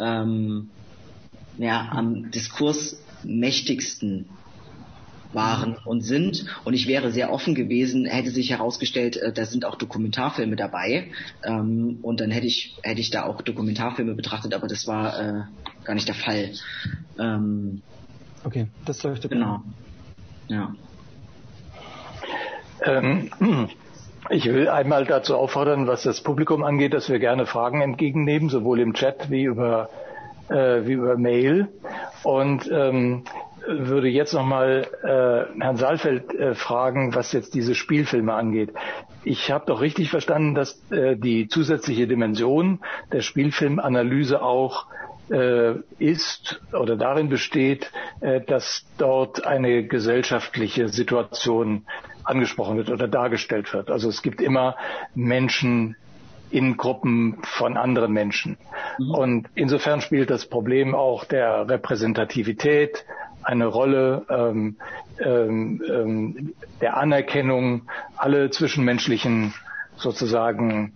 [0.00, 0.72] ähm,
[1.58, 4.28] ja, am Diskurs mächtigsten
[5.32, 6.46] waren und sind.
[6.64, 11.12] Und ich wäre sehr offen gewesen, hätte sich herausgestellt, äh, da sind auch Dokumentarfilme dabei.
[11.44, 15.42] Ähm, und dann hätte ich, hätte ich da auch Dokumentarfilme betrachtet, aber das war äh,
[15.84, 16.52] gar nicht der Fall.
[17.18, 17.82] Ähm,
[18.44, 19.32] Okay, das leuchtet.
[19.32, 19.60] Genau.
[20.46, 20.72] Ja.
[22.84, 23.30] Ähm,
[24.30, 28.80] ich will einmal dazu auffordern, was das Publikum angeht, dass wir gerne Fragen entgegennehmen, sowohl
[28.80, 29.88] im Chat wie über,
[30.48, 31.68] äh, wie über Mail.
[32.24, 33.22] Und ähm,
[33.66, 38.72] würde jetzt nochmal äh, Herrn Saalfeld äh, fragen, was jetzt diese Spielfilme angeht.
[39.24, 42.80] Ich habe doch richtig verstanden, dass äh, die zusätzliche Dimension
[43.12, 44.86] der Spielfilmanalyse auch
[45.30, 51.86] äh, ist oder darin besteht, äh, dass dort eine gesellschaftliche Situation
[52.26, 53.90] angesprochen wird oder dargestellt wird.
[53.90, 54.76] Also es gibt immer
[55.14, 55.96] Menschen
[56.50, 58.56] in Gruppen von anderen Menschen.
[58.98, 59.10] Mhm.
[59.10, 63.04] Und insofern spielt das Problem auch der Repräsentativität
[63.42, 64.76] eine Rolle, ähm,
[65.20, 67.82] ähm, ähm der Anerkennung,
[68.16, 69.54] alle zwischenmenschlichen
[69.96, 70.92] sozusagen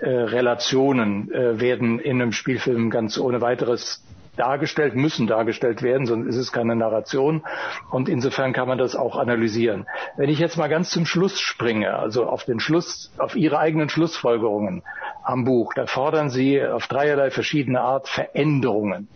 [0.00, 4.04] äh, Relationen äh, werden in einem Spielfilm ganz ohne weiteres
[4.36, 7.42] dargestellt, müssen dargestellt werden, sonst ist es keine Narration.
[7.90, 9.86] Und insofern kann man das auch analysieren.
[10.16, 13.88] Wenn ich jetzt mal ganz zum Schluss springe, also auf den Schluss, auf Ihre eigenen
[13.88, 14.82] Schlussfolgerungen
[15.22, 19.08] am Buch, da fordern Sie auf dreierlei verschiedene Art Veränderungen.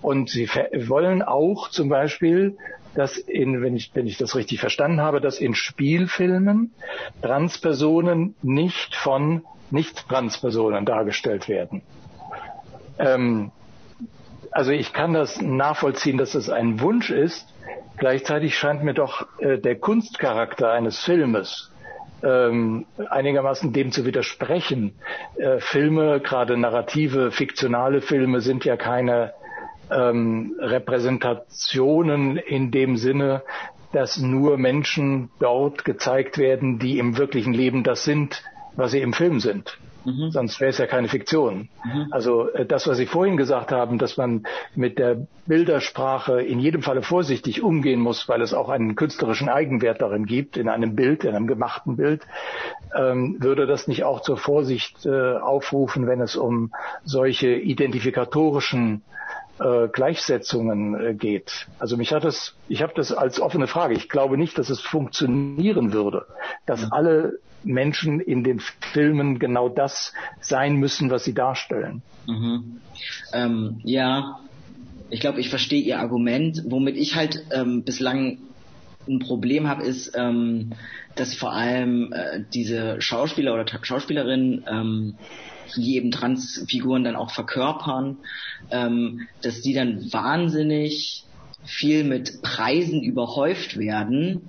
[0.00, 2.56] Und Sie wollen auch zum Beispiel,
[2.94, 6.72] dass in, wenn ich, wenn ich das richtig verstanden habe, dass in Spielfilmen
[7.22, 11.80] Transpersonen nicht von nicht-Transpersonen dargestellt werden.
[12.98, 13.50] Ähm,
[14.52, 17.52] also ich kann das nachvollziehen, dass es ein Wunsch ist.
[17.96, 21.72] Gleichzeitig scheint mir doch äh, der Kunstcharakter eines Filmes
[22.22, 24.94] ähm, einigermaßen dem zu widersprechen.
[25.36, 29.32] Äh, Filme, gerade narrative, fiktionale Filme, sind ja keine
[29.90, 33.42] ähm, Repräsentationen in dem Sinne,
[33.92, 38.42] dass nur Menschen dort gezeigt werden, die im wirklichen Leben das sind,
[38.74, 39.78] was sie im Film sind.
[40.04, 40.30] Mhm.
[40.30, 41.68] Sonst wäre es ja keine Fiktion.
[41.84, 42.08] Mhm.
[42.10, 44.44] Also äh, das, was Sie vorhin gesagt haben, dass man
[44.74, 50.00] mit der Bildersprache in jedem Falle vorsichtig umgehen muss, weil es auch einen künstlerischen Eigenwert
[50.00, 52.22] darin gibt, in einem Bild, in einem gemachten Bild,
[52.96, 56.72] ähm, würde das nicht auch zur Vorsicht äh, aufrufen, wenn es um
[57.04, 59.02] solche identifikatorischen
[59.58, 61.66] äh, Gleichsetzungen äh, geht.
[61.78, 63.94] Also mich hat das, ich habe das als offene Frage.
[63.94, 66.26] Ich glaube nicht, dass es funktionieren würde,
[66.66, 66.92] dass mhm.
[66.92, 68.60] alle Menschen in den
[68.92, 72.02] Filmen genau das sein müssen, was sie darstellen.
[72.26, 72.80] Mhm.
[73.32, 74.40] Ähm, ja,
[75.10, 76.62] ich glaube, ich verstehe Ihr Argument.
[76.66, 78.38] Womit ich halt ähm, bislang
[79.08, 80.72] ein Problem habe, ist, ähm,
[81.14, 85.14] dass vor allem äh, diese Schauspieler oder Schauspielerinnen ähm,
[85.76, 88.18] die eben Transfiguren dann auch verkörpern,
[88.70, 91.24] ähm, dass die dann wahnsinnig
[91.64, 94.42] viel mit Preisen überhäuft werden,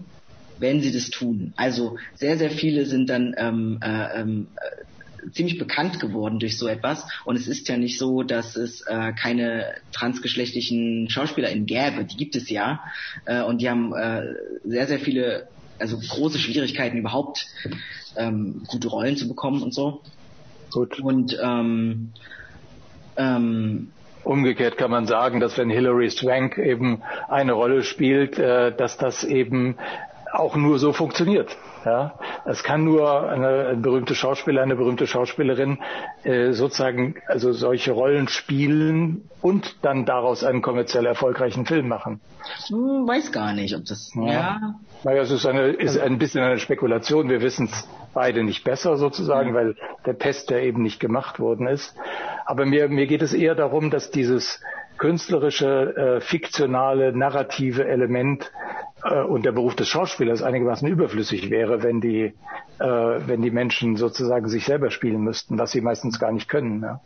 [0.60, 1.54] wenn sie das tun.
[1.56, 6.68] Also sehr, sehr viele sind dann ähm, äh, ähm, äh, ziemlich bekannt geworden durch so
[6.68, 7.06] etwas.
[7.26, 12.06] Und es ist ja nicht so, dass es äh, keine transgeschlechtlichen SchauspielerInnen gäbe.
[12.06, 12.84] Die gibt es ja.
[13.26, 14.24] Äh, und die haben äh,
[14.64, 15.48] sehr, sehr viele,
[15.80, 17.48] also große Schwierigkeiten überhaupt
[18.16, 20.02] ähm, gute Rollen zu bekommen und so.
[20.74, 21.00] Gut.
[21.00, 22.12] Und ähm,
[23.16, 23.90] ähm,
[24.24, 29.26] Umgekehrt kann man sagen, dass wenn Hilary Swank eben eine Rolle spielt, äh, dass das
[29.26, 29.76] eben
[30.34, 31.56] auch nur so funktioniert.
[31.86, 35.80] Ja, es kann nur eine, ein berühmter Schauspieler, eine berühmte Schauspielerin
[36.24, 42.22] äh, sozusagen also solche Rollen spielen und dann daraus einen kommerziell erfolgreichen Film machen.
[42.70, 44.12] Hm, weiß gar nicht, ob das.
[44.16, 44.26] Ja.
[44.26, 44.76] ja.
[45.04, 47.30] Naja, es ist, eine, ist ein bisschen eine Spekulation.
[47.30, 49.56] Wir wissen es beide nicht besser sozusagen, mhm.
[49.56, 49.76] weil
[50.06, 51.96] der Test ja eben nicht gemacht worden ist.
[52.46, 54.62] Aber mir, mir geht es eher darum, dass dieses
[54.98, 58.52] künstlerische, äh, fiktionale, narrative Element
[59.12, 62.34] und der Beruf des Schauspielers einigermaßen überflüssig wäre, wenn die,
[62.80, 66.82] äh, wenn die Menschen sozusagen sich selber spielen müssten, was sie meistens gar nicht können.
[66.82, 67.02] Ja.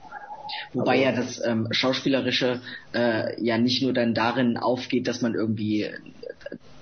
[0.74, 2.62] Wobei ja das ähm, Schauspielerische
[2.94, 5.98] äh, ja nicht nur dann darin aufgeht, dass man irgendwie äh,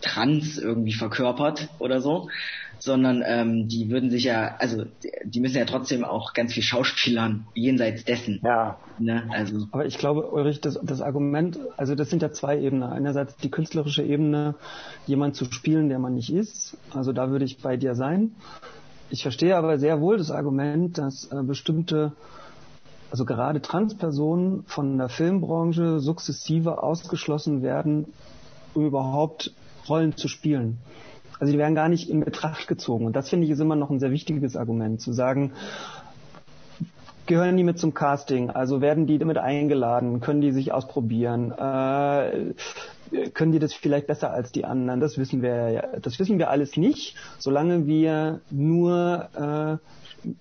[0.02, 2.30] Trans irgendwie verkörpert oder so,
[2.80, 4.86] sondern ähm, die würden sich ja, also
[5.24, 8.40] die müssen ja trotzdem auch ganz viel Schauspielern jenseits dessen.
[8.44, 8.78] Ja.
[9.00, 9.24] Ne?
[9.30, 9.68] Also.
[9.72, 12.84] Aber ich glaube, Ulrich, das, das Argument, also das sind ja zwei Ebenen.
[12.84, 14.56] Einerseits die künstlerische Ebene,
[15.06, 16.78] jemand zu spielen, der man nicht ist.
[16.94, 18.32] Also da würde ich bei dir sein.
[19.10, 22.14] Ich verstehe aber sehr wohl das Argument, dass äh, bestimmte
[23.12, 28.08] also gerade Transpersonen von der Filmbranche sukzessive ausgeschlossen werden,
[28.74, 29.54] um überhaupt
[29.88, 30.80] Rollen zu spielen.
[31.40, 33.06] Also die werden gar nicht in Betracht gezogen.
[33.06, 35.52] Und das finde ich ist immer noch ein sehr wichtiges Argument, zu sagen,
[37.26, 38.50] gehören die mit zum Casting?
[38.50, 40.20] Also werden die damit eingeladen?
[40.20, 41.52] Können die sich ausprobieren?
[41.52, 42.54] Äh,
[43.34, 45.00] können die das vielleicht besser als die anderen?
[45.00, 50.32] Das wissen wir ja, das wissen wir alles nicht, solange wir nur äh,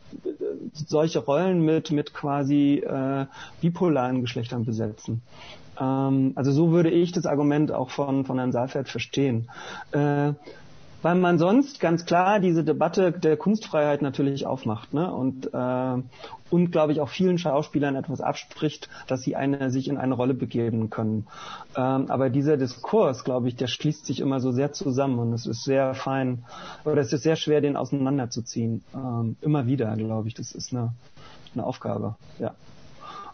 [0.73, 3.27] solche Rollen mit mit quasi äh,
[3.61, 5.23] bipolaren Geschlechtern besetzen.
[5.79, 9.51] Ähm, also so würde ich das Argument auch von von Herrn Saalfeld verstehen.
[9.93, 10.33] Äh,
[11.05, 15.13] weil man sonst ganz klar diese Debatte der Kunstfreiheit natürlich aufmacht ne?
[15.13, 16.03] und, äh,
[16.51, 20.33] und glaube ich auch vielen Schauspielern etwas abspricht, dass sie eine, sich in eine Rolle
[20.33, 21.27] begeben können.
[21.77, 25.45] Ähm, aber dieser Diskurs, glaube ich, der schließt sich immer so sehr zusammen und es
[25.45, 26.47] ist sehr fein
[26.87, 28.83] oder es ist sehr schwer, den auseinanderzuziehen.
[28.95, 30.95] Ähm, immer wieder, glaube ich, das ist eine,
[31.53, 32.17] eine Aufgabe.
[32.39, 32.55] Ja.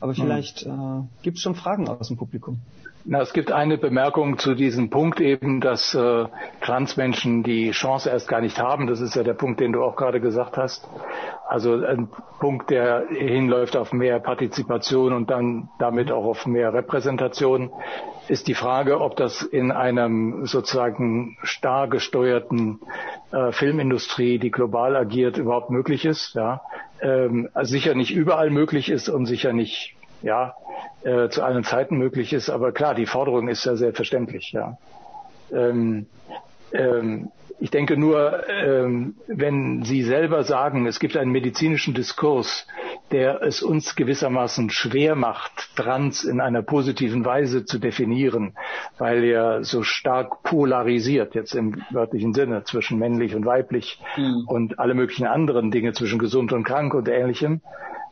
[0.00, 2.58] Aber vielleicht äh, gibt es schon Fragen aus dem Publikum.
[3.04, 6.26] Na, es gibt eine Bemerkung zu diesem Punkt eben, dass äh,
[6.60, 8.86] Transmenschen die Chance erst gar nicht haben.
[8.86, 10.86] Das ist ja der Punkt, den du auch gerade gesagt hast.
[11.48, 12.08] Also ein
[12.40, 17.70] Punkt, der hinläuft auf mehr Partizipation und dann damit auch auf mehr Repräsentation,
[18.28, 22.80] ist die Frage, ob das in einem sozusagen starr gesteuerten
[23.32, 26.34] äh, Filmindustrie, die global agiert, überhaupt möglich ist.
[26.34, 26.60] Ja,
[27.00, 30.54] ähm, sicher nicht überall möglich ist und sicher nicht ja,
[31.02, 32.50] äh, zu allen Zeiten möglich ist.
[32.50, 34.52] Aber klar, die Forderung ist ja selbstverständlich.
[34.52, 34.78] Ja.
[35.52, 36.06] Ähm,
[36.72, 37.30] ähm,
[37.62, 42.66] ich denke nur, ähm, wenn Sie selber sagen, es gibt einen medizinischen Diskurs,
[43.10, 48.54] der es uns gewissermaßen schwer macht, Trans in einer positiven Weise zu definieren,
[48.96, 54.44] weil er so stark polarisiert, jetzt im wörtlichen Sinne, zwischen männlich und weiblich mhm.
[54.46, 57.60] und alle möglichen anderen Dinge zwischen gesund und krank und ähnlichem,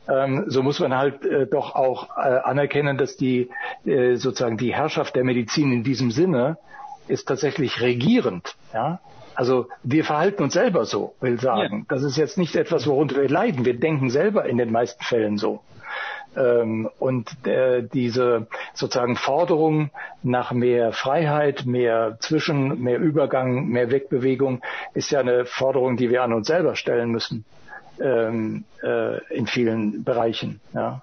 [0.08, 3.50] ähm, so muss man halt äh, doch auch äh, anerkennen, dass die
[3.84, 6.56] äh, sozusagen die Herrschaft der Medizin in diesem Sinne
[7.08, 8.56] ist tatsächlich regierend.
[8.72, 9.00] Ja?
[9.34, 11.86] Also wir verhalten uns selber so, will sagen.
[11.88, 11.94] Ja.
[11.96, 13.64] Das ist jetzt nicht etwas, worunter wir leiden.
[13.64, 15.60] Wir denken selber in den meisten Fällen so.
[16.36, 19.90] Ähm, und äh, diese sozusagen Forderung
[20.22, 24.62] nach mehr Freiheit, mehr Zwischen, mehr Übergang, mehr Wegbewegung
[24.94, 27.44] ist ja eine Forderung, die wir an uns selber stellen müssen
[28.00, 30.60] ähm, äh, in vielen Bereichen.
[30.74, 31.02] Ja.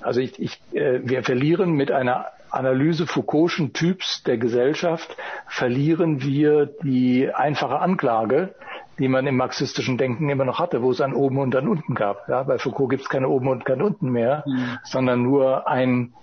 [0.00, 6.66] Also ich, ich, äh, wir verlieren mit einer Analyse Foucault'schen Typs der Gesellschaft, verlieren wir
[6.82, 8.54] die einfache Anklage,
[8.98, 11.94] die man im marxistischen Denken immer noch hatte, wo es ein Oben und ein Unten
[11.94, 12.28] gab.
[12.28, 14.78] Ja, bei Foucault gibt es keine Oben und kein Unten mehr, mhm.
[14.84, 16.14] sondern nur ein,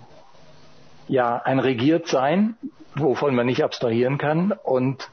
[1.08, 2.56] ja, ein Regiertsein,
[2.94, 5.08] wovon man nicht abstrahieren kann und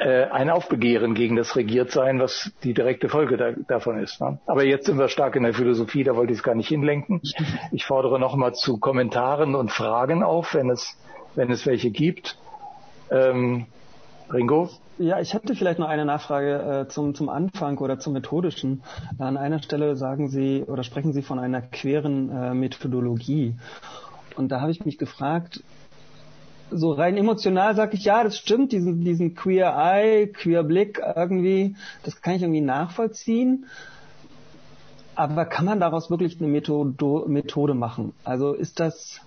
[0.00, 4.20] äh, ein Aufbegehren gegen das Regiertsein, was die direkte Folge da, davon ist.
[4.20, 4.38] Ne?
[4.46, 7.20] Aber jetzt sind wir stark in der Philosophie, da wollte ich es gar nicht hinlenken.
[7.70, 10.96] Ich fordere nochmal zu Kommentaren und Fragen auf, wenn es,
[11.34, 12.38] wenn es welche gibt.
[13.10, 13.66] Ähm,
[14.32, 14.70] Ringo?
[14.98, 18.82] Ja, ich hätte vielleicht noch eine Nachfrage äh, zum, zum Anfang oder zum Methodischen.
[19.18, 23.54] An einer Stelle sagen Sie oder sprechen Sie von einer queren äh, Methodologie.
[24.36, 25.62] Und da habe ich mich gefragt,
[26.70, 31.76] so rein emotional sage ich, ja, das stimmt, diesen, diesen Queer Eye, Queer Blick irgendwie,
[32.02, 33.66] das kann ich irgendwie nachvollziehen.
[35.14, 38.14] Aber kann man daraus wirklich eine Methode, Methode machen?
[38.24, 39.20] Also ist das,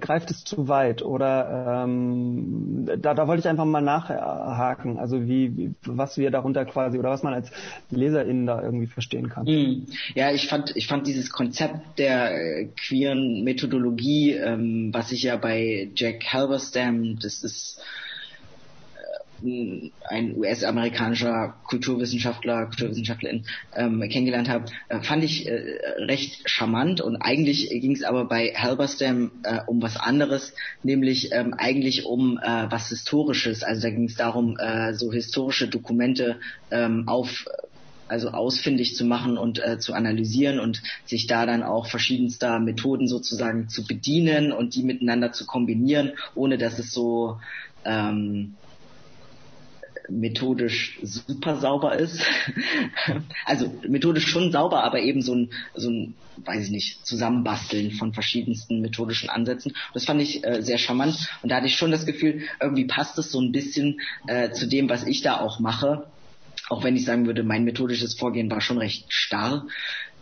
[0.00, 5.56] greift es zu weit oder ähm, da, da wollte ich einfach mal nachhaken, also wie,
[5.56, 7.50] wie was wir darunter quasi oder was man als
[7.90, 9.46] Leserin da irgendwie verstehen kann.
[9.46, 9.86] Mm.
[10.14, 15.36] Ja, ich fand ich fand dieses Konzept der äh, queeren Methodologie, ähm, was sich ja
[15.36, 17.80] bei Jack Halberstam, das ist
[19.42, 27.68] ein US-amerikanischer Kulturwissenschaftler, Kulturwissenschaftlerin ähm, kennengelernt habe, äh, fand ich äh, recht charmant und eigentlich
[27.70, 32.88] ging es aber bei Halberstam äh, um was anderes, nämlich ähm, eigentlich um äh, was
[32.88, 33.62] Historisches.
[33.62, 37.46] Also da ging es darum, äh, so historische Dokumente ähm, auf
[38.08, 43.06] also ausfindig zu machen und äh, zu analysieren und sich da dann auch verschiedenster Methoden
[43.06, 47.38] sozusagen zu bedienen und die miteinander zu kombinieren, ohne dass es so
[47.84, 48.54] ähm,
[50.08, 52.22] methodisch super sauber ist.
[53.44, 58.12] also methodisch schon sauber, aber eben so ein, so ein, weiß ich nicht, Zusammenbasteln von
[58.12, 59.74] verschiedensten methodischen Ansätzen.
[59.94, 63.18] Das fand ich äh, sehr charmant und da hatte ich schon das Gefühl, irgendwie passt
[63.18, 66.06] es so ein bisschen äh, zu dem, was ich da auch mache.
[66.68, 69.66] Auch wenn ich sagen würde, mein methodisches Vorgehen war schon recht starr,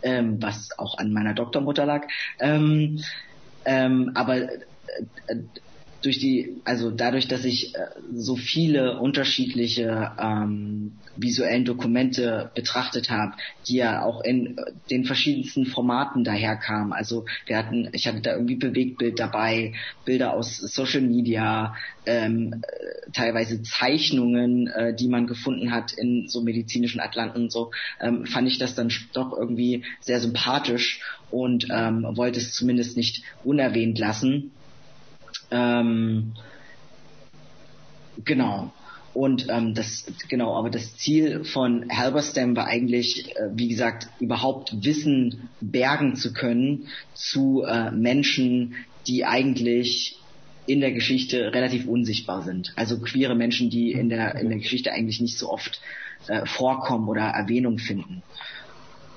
[0.01, 2.07] ähm, was auch an meiner Doktormutter lag.
[2.39, 3.03] Ähm,
[3.65, 4.57] ähm, aber äh,
[6.01, 7.79] durch die, also dadurch, dass ich äh,
[8.13, 13.33] so viele unterschiedliche ähm, visuellen Dokumente betrachtet habe,
[13.67, 16.93] die ja auch in äh, den verschiedensten Formaten daherkamen.
[16.93, 19.73] Also wir hatten, ich hatte da irgendwie Bewegtbild dabei,
[20.05, 21.75] Bilder aus Social Media,
[22.05, 27.71] ähm, äh, teilweise Zeichnungen, äh, die man gefunden hat in so medizinischen Atlanten und so,
[27.99, 33.23] ähm, fand ich das dann doch irgendwie sehr sympathisch und ähm, wollte es zumindest nicht
[33.43, 34.51] unerwähnt lassen.
[35.51, 36.33] Ähm,
[38.23, 38.71] genau.
[39.13, 44.83] Und ähm, das genau, aber das Ziel von Halberstam war eigentlich, äh, wie gesagt, überhaupt
[44.83, 48.75] Wissen bergen zu können zu äh, Menschen,
[49.07, 50.19] die eigentlich
[50.67, 52.73] in der Geschichte relativ unsichtbar sind.
[52.75, 55.81] Also queere Menschen, die in der in der Geschichte eigentlich nicht so oft
[56.27, 58.21] äh, vorkommen oder Erwähnung finden.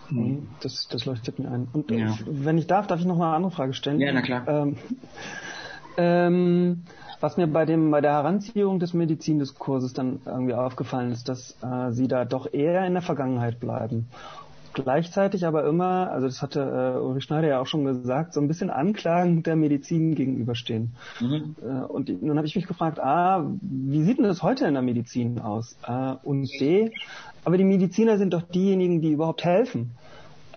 [0.09, 0.49] Mhm.
[0.63, 1.69] Das, das leuchtet mir ein.
[1.73, 2.17] Und ja.
[2.27, 4.01] wenn ich darf, darf ich noch mal eine andere Frage stellen?
[4.01, 4.49] Ja, na klar.
[4.49, 4.77] Ähm,
[5.97, 6.83] ähm,
[7.21, 11.93] was mir bei dem bei der Heranziehung des Medizindiskurses dann irgendwie aufgefallen ist, dass äh,
[11.93, 14.09] sie da doch eher in der Vergangenheit bleiben.
[14.73, 18.47] Gleichzeitig aber immer, also das hatte äh, Ulrich Schneider ja auch schon gesagt, so ein
[18.47, 20.93] bisschen Anklagen der Medizin gegenüberstehen.
[21.21, 21.57] Mhm.
[21.61, 24.83] Äh, und nun habe ich mich gefragt, A, wie sieht denn das heute in der
[24.83, 25.77] Medizin aus?
[25.87, 26.91] Äh, und B,
[27.45, 29.91] aber die Mediziner sind doch diejenigen, die überhaupt helfen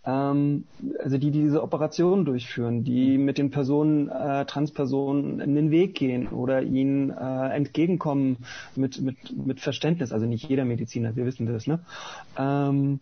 [0.06, 0.66] ähm,
[1.00, 5.96] also die, die diese Operationen durchführen, die mit den Personen, äh, Transpersonen in den Weg
[5.96, 8.38] gehen oder ihnen äh, entgegenkommen
[8.76, 10.12] mit, mit, mit Verständnis.
[10.12, 11.80] Also nicht jeder Mediziner, wir wissen das, ne?
[12.38, 13.00] Ähm,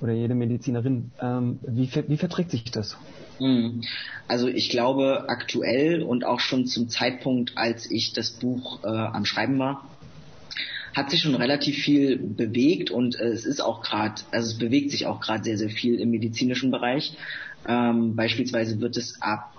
[0.00, 1.10] oder jede Medizinerin.
[1.20, 2.96] Ähm, wie, wie verträgt sich das?
[3.38, 3.82] Hm.
[4.28, 9.24] Also ich glaube aktuell und auch schon zum Zeitpunkt, als ich das Buch äh, am
[9.24, 9.84] Schreiben war,
[10.94, 14.90] hat sich schon relativ viel bewegt und äh, es ist auch gerade, also es bewegt
[14.90, 17.16] sich auch gerade sehr, sehr viel im medizinischen Bereich.
[17.68, 19.54] Ähm, beispielsweise wird es ab,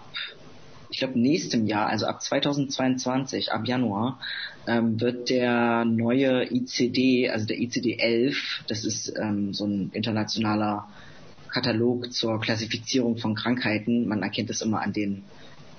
[0.89, 4.19] ich glaube, nächstem Jahr, also ab 2022, ab Januar,
[4.67, 10.87] ähm, wird der neue ICD, also der ICD 11, das ist ähm, so ein internationaler
[11.51, 14.07] Katalog zur Klassifizierung von Krankheiten.
[14.07, 15.23] Man erkennt es immer an den,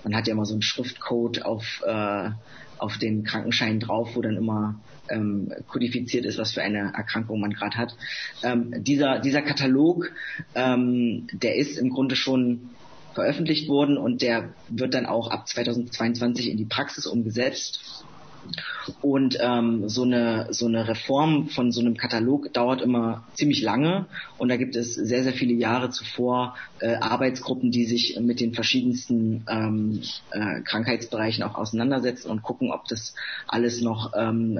[0.04, 2.30] man hat ja immer so einen Schriftcode auf, äh,
[2.82, 7.52] auf den Krankenschein drauf, wo dann immer ähm, kodifiziert ist, was für eine Erkrankung man
[7.52, 7.96] gerade hat.
[8.42, 10.10] Ähm, dieser, dieser Katalog,
[10.54, 12.70] ähm, der ist im Grunde schon
[13.14, 18.04] veröffentlicht worden und der wird dann auch ab 2022 in die Praxis umgesetzt.
[19.00, 24.06] Und ähm, so, eine, so eine Reform von so einem Katalog dauert immer ziemlich lange
[24.38, 28.54] und da gibt es sehr, sehr viele Jahre zuvor äh, Arbeitsgruppen, die sich mit den
[28.54, 33.14] verschiedensten ähm, äh, Krankheitsbereichen auch auseinandersetzen und gucken, ob das
[33.46, 34.58] alles noch ähm,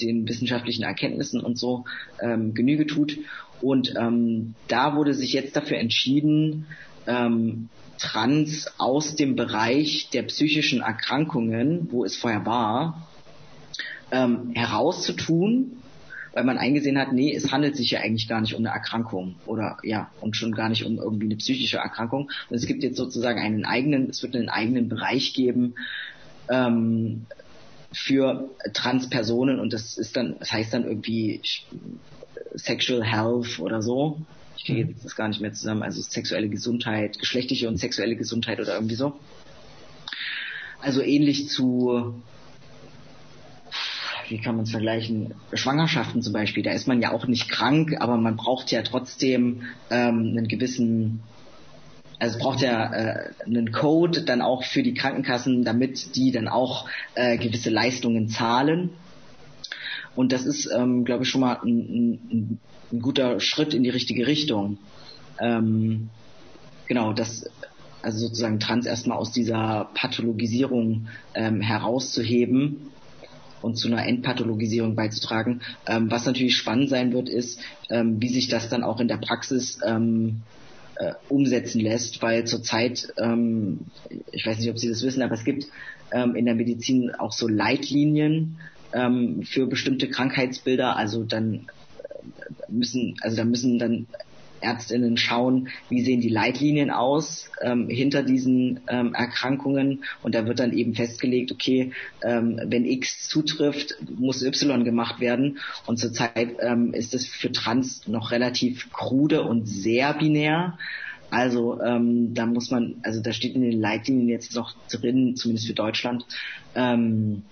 [0.00, 1.84] den wissenschaftlichen Erkenntnissen und so
[2.20, 3.18] ähm, Genüge tut.
[3.60, 6.66] Und ähm, da wurde sich jetzt dafür entschieden,
[7.06, 7.68] ähm,
[7.98, 13.08] Trans aus dem Bereich der psychischen Erkrankungen, wo es vorher war,
[14.12, 15.72] ähm, herauszutun,
[16.34, 19.34] weil man eingesehen hat, nee, es handelt sich ja eigentlich gar nicht um eine Erkrankung
[19.46, 22.30] oder ja, und schon gar nicht um irgendwie eine psychische Erkrankung.
[22.48, 25.74] Und es gibt jetzt sozusagen einen eigenen, es wird einen eigenen Bereich geben
[26.48, 27.26] ähm,
[27.92, 31.40] für Transpersonen und das ist dann, das heißt dann irgendwie
[32.54, 34.20] Sexual Health oder so.
[34.56, 38.60] Ich kriege jetzt das gar nicht mehr zusammen, also sexuelle Gesundheit, geschlechtliche und sexuelle Gesundheit
[38.60, 39.18] oder irgendwie so.
[40.80, 42.22] Also ähnlich zu
[44.32, 45.34] wie kann man es vergleichen?
[45.52, 49.64] Schwangerschaften zum Beispiel, da ist man ja auch nicht krank, aber man braucht ja trotzdem
[49.90, 51.20] ähm, einen gewissen,
[52.18, 56.48] also es braucht ja äh, einen Code dann auch für die Krankenkassen, damit die dann
[56.48, 58.90] auch äh, gewisse Leistungen zahlen.
[60.16, 62.58] Und das ist, ähm, glaube ich, schon mal ein, ein,
[62.90, 64.78] ein, guter Schritt in die richtige Richtung.
[65.40, 66.08] Ähm,
[66.88, 67.50] genau, das
[68.00, 72.92] also sozusagen Trans erstmal aus dieser Pathologisierung ähm, herauszuheben
[73.62, 75.62] und zu einer Entpathologisierung beizutragen.
[75.86, 77.60] Ähm, was natürlich spannend sein wird, ist,
[77.90, 80.42] ähm, wie sich das dann auch in der Praxis ähm,
[80.96, 83.80] äh, umsetzen lässt, weil zurzeit, ähm,
[84.32, 85.66] ich weiß nicht, ob Sie das wissen, aber es gibt
[86.12, 88.58] ähm, in der Medizin auch so Leitlinien
[88.92, 90.96] ähm, für bestimmte Krankheitsbilder.
[90.96, 94.06] Also dann äh, müssen, also da müssen dann
[94.62, 100.60] Ärztinnen schauen, wie sehen die Leitlinien aus ähm, hinter diesen ähm, Erkrankungen und da wird
[100.60, 101.92] dann eben festgelegt, okay,
[102.22, 108.06] ähm, wenn X zutrifft, muss Y gemacht werden und zurzeit ähm, ist es für Trans
[108.06, 110.78] noch relativ krude und sehr binär.
[111.30, 115.66] Also ähm, da muss man, also da steht in den Leitlinien jetzt noch drin, zumindest
[115.66, 116.26] für Deutschland,
[116.74, 117.42] ähm,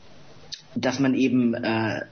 [0.74, 2.02] dass man eben äh,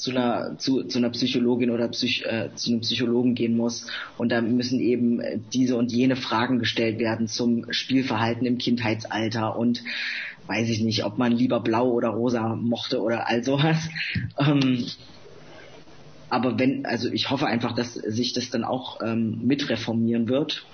[0.00, 3.86] zu einer, zu, zu einer Psychologin oder Psych, äh, zu einem Psychologen gehen muss.
[4.16, 5.20] Und da müssen eben
[5.52, 9.84] diese und jene Fragen gestellt werden zum Spielverhalten im Kindheitsalter und
[10.46, 13.88] weiß ich nicht, ob man lieber blau oder rosa mochte oder all sowas.
[14.38, 14.86] Ähm,
[16.30, 20.64] aber wenn, also ich hoffe einfach, dass sich das dann auch ähm, mitreformieren wird.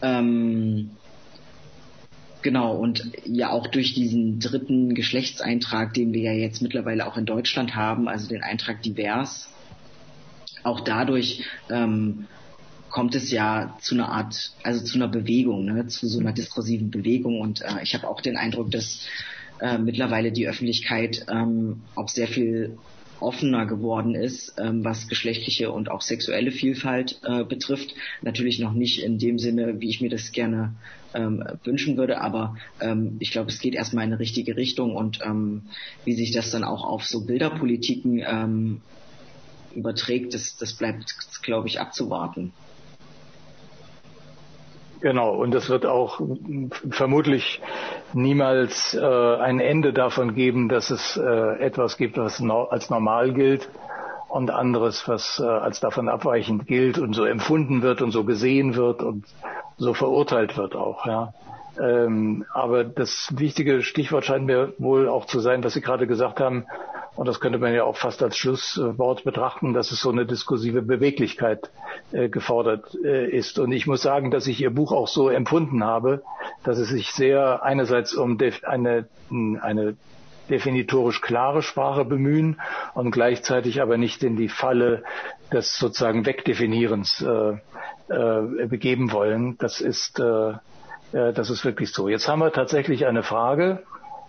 [0.00, 0.90] Ähm,
[2.44, 7.24] Genau, und ja auch durch diesen dritten Geschlechtseintrag, den wir ja jetzt mittlerweile auch in
[7.24, 9.48] Deutschland haben, also den Eintrag divers,
[10.62, 12.26] auch dadurch ähm,
[12.90, 16.90] kommt es ja zu einer Art, also zu einer Bewegung, ne, zu so einer diskursiven
[16.90, 17.40] Bewegung.
[17.40, 19.06] Und äh, ich habe auch den Eindruck, dass
[19.62, 22.76] äh, mittlerweile die Öffentlichkeit ähm, auch sehr viel
[23.20, 27.94] offener geworden ist, ähm, was geschlechtliche und auch sexuelle Vielfalt äh, betrifft.
[28.22, 30.74] Natürlich noch nicht in dem Sinne, wie ich mir das gerne
[31.14, 35.20] ähm, wünschen würde, aber ähm, ich glaube, es geht erstmal in eine richtige Richtung und
[35.24, 35.62] ähm,
[36.04, 38.80] wie sich das dann auch auf so Bilderpolitiken ähm,
[39.74, 42.52] überträgt, das, das bleibt, glaube ich, abzuwarten.
[45.04, 46.18] Genau, und es wird auch
[46.88, 47.60] vermutlich
[48.14, 53.34] niemals äh, ein Ende davon geben, dass es äh, etwas gibt, was no als normal
[53.34, 53.68] gilt
[54.30, 58.76] und anderes, was äh, als davon abweichend gilt und so empfunden wird und so gesehen
[58.76, 59.26] wird und
[59.76, 61.04] so verurteilt wird auch.
[61.04, 61.34] Ja.
[61.78, 66.40] Ähm, aber das wichtige Stichwort scheint mir wohl auch zu sein, was Sie gerade gesagt
[66.40, 66.64] haben,
[67.16, 70.82] und das könnte man ja auch fast als Schlusswort betrachten, dass es so eine diskursive
[70.82, 71.70] Beweglichkeit
[72.12, 73.58] äh, gefordert äh, ist.
[73.58, 76.22] Und ich muss sagen, dass ich Ihr Buch auch so empfunden habe,
[76.64, 79.96] dass es sich sehr einerseits um eine, eine
[80.50, 82.60] definitorisch klare Sprache bemühen
[82.94, 85.04] und gleichzeitig aber nicht in die Falle
[85.52, 89.56] des sozusagen Wegdefinierens äh, äh, begeben wollen.
[89.58, 90.50] Das ist, äh,
[91.12, 92.08] äh das ist wirklich so.
[92.08, 93.84] Jetzt haben wir tatsächlich eine Frage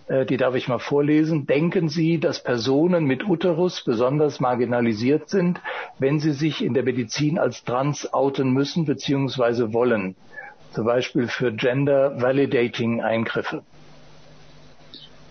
[0.08, 1.46] die darf ich mal vorlesen.
[1.46, 5.60] Denken Sie, dass Personen mit Uterus besonders marginalisiert sind,
[5.98, 9.72] wenn sie sich in der Medizin als trans outen müssen bzw.
[9.72, 10.14] wollen?
[10.72, 13.62] Zum Beispiel für Gender Validating Eingriffe.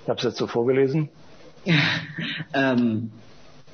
[0.03, 1.09] Ich habe es jetzt so vorgelesen.
[2.53, 3.11] ähm,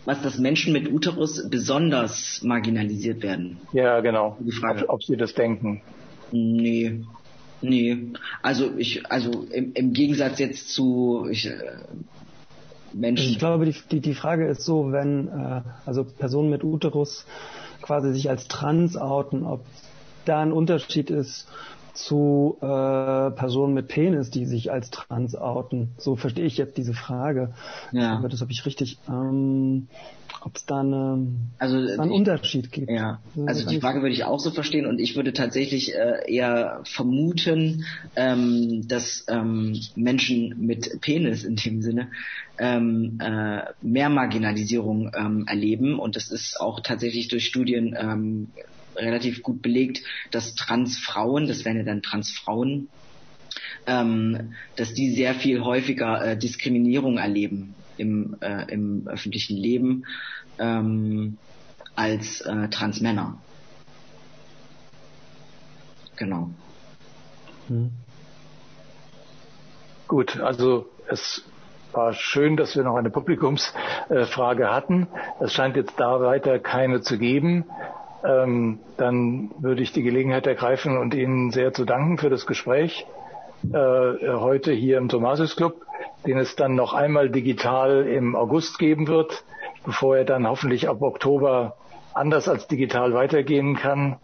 [0.06, 3.58] was dass Menschen mit Uterus besonders marginalisiert werden.
[3.74, 4.38] Ja, genau.
[4.70, 5.82] Ob, ob Sie das denken.
[6.32, 7.04] Nee,
[7.62, 11.54] Nee, also ich, also im, im Gegensatz jetzt zu ich, äh,
[12.94, 13.32] Menschen.
[13.32, 17.26] Ich glaube, die, die, die Frage ist so, wenn äh, also Personen mit Uterus
[17.82, 19.64] quasi sich als trans outen, ob
[20.26, 21.48] da ein Unterschied ist
[21.94, 22.66] zu äh,
[23.32, 25.90] Personen mit Penis, die sich als trans outen.
[25.98, 27.54] So verstehe ich jetzt diese Frage.
[27.92, 28.18] Ja.
[28.18, 28.98] Aber das habe ich richtig.
[29.08, 29.88] Ähm,
[30.44, 31.28] ob es da eine,
[31.60, 32.90] also, einen Unterschied gibt.
[32.90, 36.82] Ja, also die Frage würde ich auch so verstehen und ich würde tatsächlich äh, eher
[36.84, 37.86] vermuten,
[38.16, 42.08] ähm, dass ähm, Menschen mit Penis in dem Sinne
[42.58, 48.48] ähm, äh, mehr Marginalisierung ähm, erleben und das ist auch tatsächlich durch Studien ähm,
[48.96, 52.90] relativ gut belegt, dass Transfrauen, das wären ja dann Transfrauen,
[53.86, 60.06] ähm, dass die sehr viel häufiger äh, Diskriminierung erleben im, äh, im öffentlichen Leben
[60.60, 61.38] ähm,
[61.96, 63.38] als äh, Transmänner.
[66.16, 66.52] Genau.
[67.68, 67.92] Hm.
[70.08, 71.44] Gut, also es
[71.94, 75.08] war schön, dass wir noch eine Publikumsfrage hatten.
[75.40, 77.66] Es scheint jetzt da weiter keine zu geben.
[78.24, 83.08] Ähm, dann würde ich die Gelegenheit ergreifen und Ihnen sehr zu danken für das Gespräch
[83.64, 85.86] äh, heute hier im Thomasius Club,
[86.26, 89.44] den es dann noch einmal digital im August geben wird,
[89.86, 91.78] bevor er dann hoffentlich ab Oktober
[92.14, 94.18] anders als digital weitergehen kann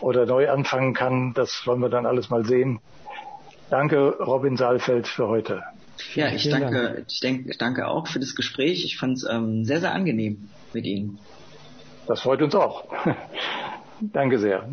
[0.00, 1.32] oder neu anfangen kann.
[1.34, 2.80] Das wollen wir dann alles mal sehen.
[3.70, 5.62] Danke, Robin Saalfeld, für heute.
[6.14, 8.84] Ja, ich danke, ich denke, ich danke auch für das Gespräch.
[8.84, 11.18] Ich fand es ähm, sehr, sehr angenehm mit Ihnen.
[12.06, 12.84] Das freut uns auch.
[14.00, 14.68] Danke sehr.